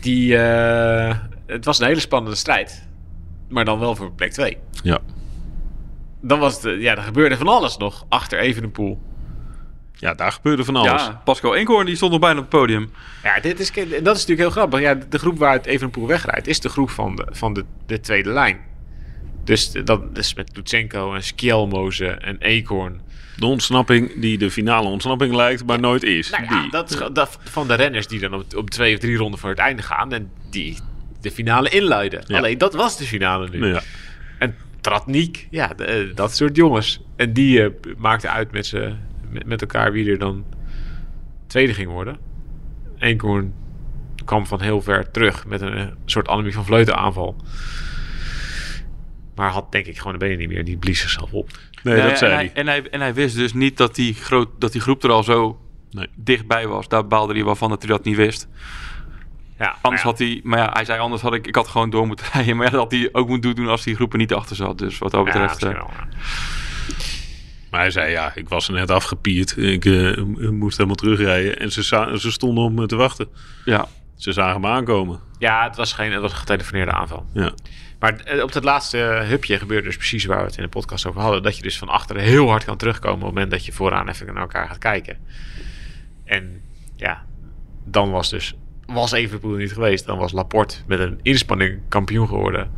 [0.01, 2.87] die, eh, het was een hele spannende strijd.
[3.49, 4.57] Maar dan wel voor plek 2.
[4.83, 4.99] Ja.
[6.21, 9.01] Dan was het, ja, er gebeurde van alles nog achter Evenepoel.
[9.93, 11.01] ja, daar gebeurde van alles.
[11.05, 12.89] Ja, Pascal Eenkhoorn die stond nog bijna op het podium.
[13.23, 14.79] Ja, dit is, dat is natuurlijk heel grappig.
[14.79, 17.99] Ja, de groep waar het Evenepoel wegrijdt, is de groep van de, van de, de
[17.99, 18.57] tweede lijn.
[19.43, 23.01] Dus dat is met Lutsenko en Skjelmoze en Eekhoorn.
[23.37, 26.29] De ontsnapping die de finale ontsnapping lijkt, maar nooit is.
[26.29, 26.71] Nou ja, die.
[26.71, 29.49] dat, is- dat van de renners die dan op, op twee of drie ronden voor
[29.49, 30.77] het einde gaan en die
[31.21, 32.23] de finale inluiden.
[32.27, 32.37] Ja.
[32.37, 33.57] Alleen dat was de finale nu.
[33.59, 33.81] Nou ja.
[34.39, 37.01] En Tratnik, ja, de- eh, dat soort jongens.
[37.15, 38.93] En die eh, maakten uit met, ze,
[39.29, 40.45] met, met elkaar wie er dan
[41.47, 42.17] tweede ging worden.
[42.99, 43.53] Eenkoorn
[44.25, 47.35] kwam van heel ver terug met een eh, soort Annemie van Vleuten aanval.
[49.35, 50.65] Maar had denk ik gewoon de benen niet meer.
[50.65, 51.49] Die blies zichzelf op.
[51.83, 52.45] Nee, dat zei en hij.
[52.53, 52.53] hij.
[52.61, 55.23] En hij, en hij wist dus niet dat die, groot, dat die groep er al
[55.23, 55.57] zo
[55.91, 56.07] Nee.
[56.15, 56.87] dichtbij was.
[56.87, 58.47] Daar baalde hij wel van dat hij dat niet wist.
[59.59, 62.07] Ja, Anders had hij, maar ja, hij zei anders had ik, ik had gewoon door
[62.07, 62.55] moeten rijden.
[62.55, 64.77] Maar ja, dat had hij ook moeten doen als die groep er niet achter zat.
[64.77, 65.63] Dus wat dat ja, betreft.
[65.63, 66.07] eh, wel, ja.
[67.71, 69.57] Maar hij zei, ja, ik was er net afgepierd.
[69.57, 70.21] Ik eh,
[70.51, 71.59] moest helemaal terugrijden.
[71.59, 71.83] En ze,
[72.17, 73.27] ze stonden op me te wachten.
[73.65, 73.87] ja.
[74.15, 75.19] Ze zagen me aankomen.
[75.39, 77.25] Ja, het was geen het was een getelefoneerde aanval.
[77.33, 77.53] Ja.
[78.03, 78.97] Maar eh, op dat laatste
[79.27, 81.43] hupje gebeurde dus precies waar we het in de podcast over hadden.
[81.43, 84.09] Dat je dus van achteren heel hard kan terugkomen op het moment dat je vooraan
[84.09, 85.17] even naar elkaar gaat kijken.
[86.25, 86.61] En
[86.95, 87.25] ja,
[87.85, 90.05] dan was dus, was Evenepoel niet geweest.
[90.05, 92.71] Dan was Laporte met een inspanning kampioen geworden.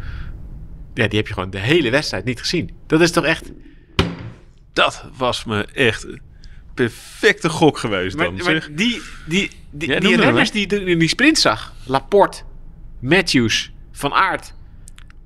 [0.94, 2.70] Ja, die heb je gewoon de hele wedstrijd niet gezien.
[2.88, 3.52] Dat is toch echt...
[4.74, 6.08] Dat was me echt
[6.74, 8.36] perfecte gok geweest Maar, dan.
[8.36, 8.70] maar zeg.
[8.72, 11.74] die, die, die, die renners die in die sprint zag.
[11.86, 12.44] Laporte,
[13.00, 14.55] Matthews, Van Aert,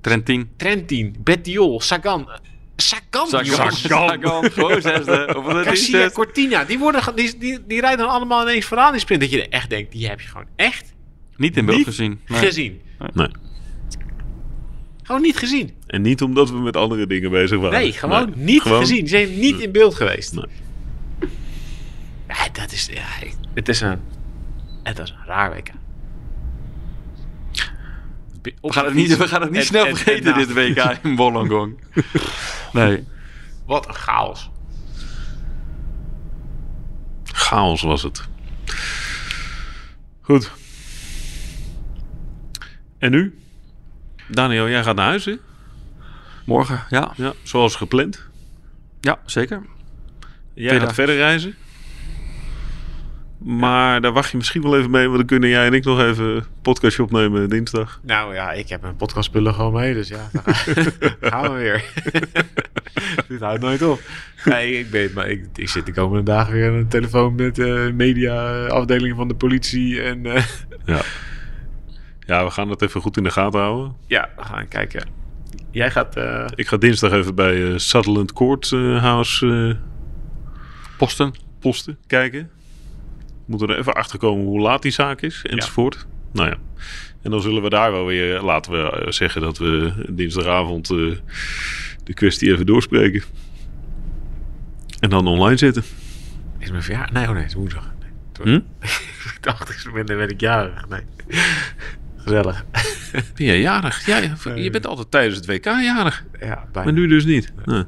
[0.02, 0.50] Trentin.
[0.58, 2.30] Trentin, Bettiol, Sagan.
[2.76, 3.46] Sagan, Sagan.
[3.46, 3.82] jongens.
[3.82, 4.52] Sagan.
[4.52, 5.34] Gewoon zesde.
[5.38, 6.14] Of wat is Garcia, het?
[6.14, 9.22] Cortina, die, worden, die, die, die rijden dan allemaal ineens vooraan in sprint.
[9.22, 10.94] Dat je echt denkt, die heb je gewoon echt
[11.38, 12.20] Niet in beeld niet gezien.
[12.28, 12.40] Nee.
[12.40, 12.82] gezien.
[13.14, 13.28] Nee.
[15.04, 15.72] Gewoon niet gezien.
[15.88, 17.80] En niet omdat we met andere dingen bezig waren.
[17.80, 18.44] Nee, gewoon Nee.
[18.46, 19.08] niet Gewoon- gezien.
[19.08, 20.34] Ze zijn niet in beeld geweest.
[20.34, 20.46] Nee.
[22.28, 22.90] Ja, dat is...
[22.94, 24.00] Ja, het is een...
[24.84, 25.72] Het was een raar WK.
[28.42, 30.98] We gaan het niet, we gaan het niet En- snel en- vergeten, en dit WK
[31.04, 31.80] in Wollongong.
[32.74, 33.08] Nee.
[33.66, 34.50] Wat een chaos.
[37.24, 38.28] Chaos was het.
[40.22, 40.52] Goed.
[42.98, 43.40] En nu?
[44.28, 45.36] Daniel, jij gaat naar huis, hè?
[46.46, 47.14] Morgen, ja.
[47.16, 48.28] Ja, zoals gepland.
[49.02, 49.62] Ja, zeker.
[49.62, 49.68] Jij
[50.54, 50.96] Twee gaat dagen.
[50.96, 51.56] verder reizen.
[53.44, 56.00] Maar daar wacht je misschien wel even mee, want dan kunnen jij en ik nog
[56.00, 58.00] even een podcastje opnemen dinsdag.
[58.04, 60.54] Nou ja, ik heb mijn podcastspullen gewoon mee, dus ja, dan
[61.22, 61.84] gaan we weer.
[63.28, 64.02] Dit houdt nooit op.
[64.46, 67.60] Nee, ik, ben, maar ik, ik zit de komende dagen weer aan de telefoon met
[67.60, 70.02] eh media afdelingen van de politie.
[70.02, 70.44] En eh,
[70.86, 71.02] Ja.
[72.20, 73.96] Ja, we gaan dat even goed in de gaten houden.
[74.08, 75.08] ja, we gaan kijken.
[75.72, 76.16] Jij gaat...
[76.16, 79.86] eh, Ik ga dinsdag even bij eh, Sutherland Court eh, House eh,
[80.98, 81.34] Posten.
[81.60, 82.50] posten kijken.
[83.50, 86.08] Moeten er even achter komen hoe laat die zaak is, enzovoort.
[86.34, 86.58] Nou ja.
[87.22, 90.98] En dan zullen we daar wel weer, laten we eh, zeggen dat we dinsdagavond eh,
[92.04, 93.24] de kwestie even doorspreken.
[95.00, 95.84] En dan online zetten.
[96.60, 97.12] is mijn verjaardag?
[97.12, 97.92] Nee, oh nee, het is woensdag.
[98.44, 98.54] Nee.
[98.56, 98.62] Hm?
[99.36, 100.88] ik dacht, ik ben, ben ik jarig.
[100.90, 101.02] Nee.
[102.18, 102.66] Gezellig.
[103.12, 104.06] Ben jij jarig?
[104.06, 104.18] Ja,
[104.56, 106.26] je- bent altijd tijdens het WK jarig.
[106.40, 106.92] ja, bijna.
[106.92, 107.54] Maar nu dus niet.
[107.66, 107.78] Nee.
[107.78, 107.86] Ja.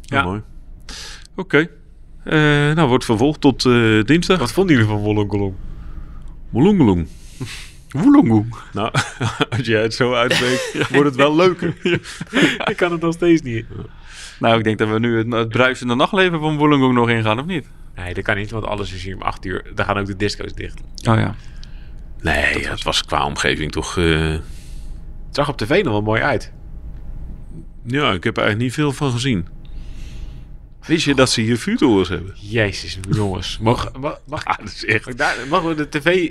[0.00, 0.22] Ja.
[0.22, 0.42] mooi.
[1.36, 1.68] Oké.
[2.74, 4.38] Nou, wordt vervolgd tot eh, dinsdag.
[4.38, 5.54] Wat vonden jullie van Wollongolong?
[6.50, 7.08] Molongelong.
[7.88, 8.44] Woelongoe.
[8.72, 8.90] Nou,
[9.56, 11.74] als jij het zo uitspreekt, wordt het wel leuker.
[12.64, 13.66] ik kan het nog steeds niet.
[14.40, 17.46] Nou, ik denk dat we nu het, het bruisende nachtleven van Wollongong nog ingaan, of
[17.46, 17.66] niet?
[17.96, 19.64] Nee, dat kan niet, want alles is hier om 8 uur.
[19.74, 20.80] Dan gaan ook de disco's dicht.
[21.08, 21.34] Oh ja.
[22.20, 23.96] Nee, het was qua omgeving toch...
[23.98, 24.40] eh, Het
[25.36, 26.52] zag op tv nog wel mooi uit.
[27.86, 29.46] ja, ik heb er eigenlijk niet veel van gezien.
[30.88, 32.34] Wist je dat ze hier vuurtorens hebben?
[32.40, 33.58] Jezus, jongens.
[33.58, 35.06] Mag, mag, mag, Ah, dat is echt...
[35.06, 36.30] mag daar, mogen we de tv...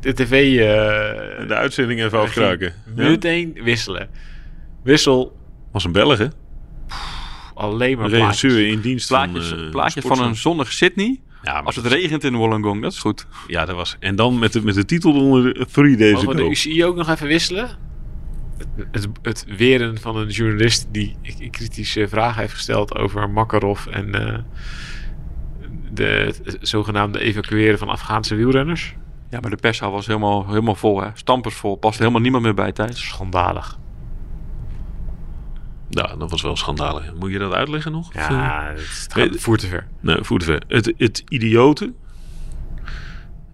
[0.00, 0.30] De tv...
[0.58, 2.74] eh De uitzending even afkraken.
[2.96, 3.08] Ja?
[3.08, 4.08] Meteen wisselen.
[4.84, 5.36] Wissel
[5.72, 6.26] Was een Belg, hè?
[7.54, 9.58] alleen maar Een regisseur in dienst Plaatjes, van...
[9.58, 10.28] eh, plaatjes van Sportzone.
[10.28, 11.20] een zonnig Sydney.
[11.42, 13.26] Ja, Als het regent in Wollongong, dat is goed.
[13.46, 13.96] Ja, dat was...
[14.00, 16.50] En dan met de, met de titel onder Three Days Mogen we de Ago.
[16.50, 17.70] UCI ook nog even wisselen?
[18.56, 21.16] Het, het, het weren van een journalist die
[21.50, 24.38] kritische vragen heeft gesteld over Makarov en eh,
[25.92, 28.94] de het zogenaamde evacueren van Afghaanse wielrenners.
[29.30, 31.08] Ja, maar de perszaal was helemaal, helemaal vol, hè.
[31.14, 31.76] Stampers vol.
[31.76, 33.06] Past helemaal niemand meer bij thuis.
[33.06, 33.78] Schandalig.
[35.88, 37.14] Ja, dat was wel schandalig.
[37.14, 38.08] Moet je dat uitleggen nog?
[38.08, 38.28] Of, eh?
[38.28, 39.86] Ja, het, het Nee, gaat voer te ver.
[40.00, 40.62] Nee, voer te ver.
[40.68, 41.92] Het, het idiote.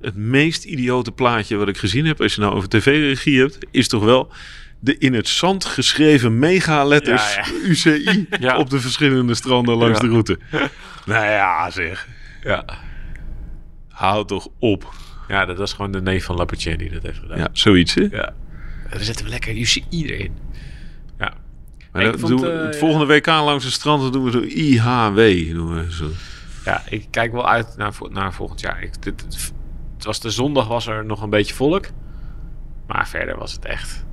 [0.01, 3.89] Het meest idiote plaatje wat ik gezien heb, als je nou over tv-regie hebt, is
[3.89, 4.31] toch wel
[4.81, 8.59] de in het zand geschreven megaletters Ja, UCI Ja.
[8.59, 10.05] op de verschillende stranden langs Ja.
[10.07, 10.39] de route.
[11.07, 12.09] nou ja, zeg.
[12.43, 12.65] Ja.
[13.89, 14.93] Houd toch op.
[15.29, 17.39] Ja, dat was gewoon de neef van Lappertje die dat heeft gedaan.
[17.39, 18.07] Ja, zoiets hè.
[18.11, 18.35] Ja.
[18.91, 20.37] Dan zetten we lekker UCI erin.
[21.19, 21.35] Ja.
[21.93, 24.31] Maar Ik dat vond, doen we- eh, het volgende WK langs de stranden doen we
[24.31, 25.53] zo IHW.
[25.55, 26.09] Doen we zo.
[26.65, 28.83] Ja, ik kijk wel uit naar, naar volgend jaar.
[28.83, 29.53] Ik, dit, het,
[29.97, 31.87] het was de zondag was er nog een beetje volk.
[32.87, 34.05] Maar verder was het echt.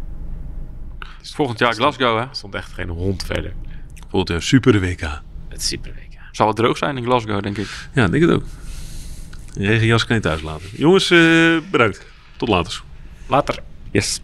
[1.33, 2.21] Volgend jaar Glasgow, hè.
[2.21, 3.53] Er stond echt geen hond verder.
[4.09, 5.01] Volgend jaar super WK.
[5.49, 6.19] Het is super week.
[6.31, 7.87] Zal het droog zijn in Glasgow, denk ik.
[7.93, 8.43] Ja, ik denk het ook.
[9.55, 10.67] Een regenjas kan je thuis laten.
[10.71, 12.05] Jongens, eh, bedankt.
[12.37, 12.81] Tot later.
[13.27, 13.59] Later.
[13.91, 14.21] Yes.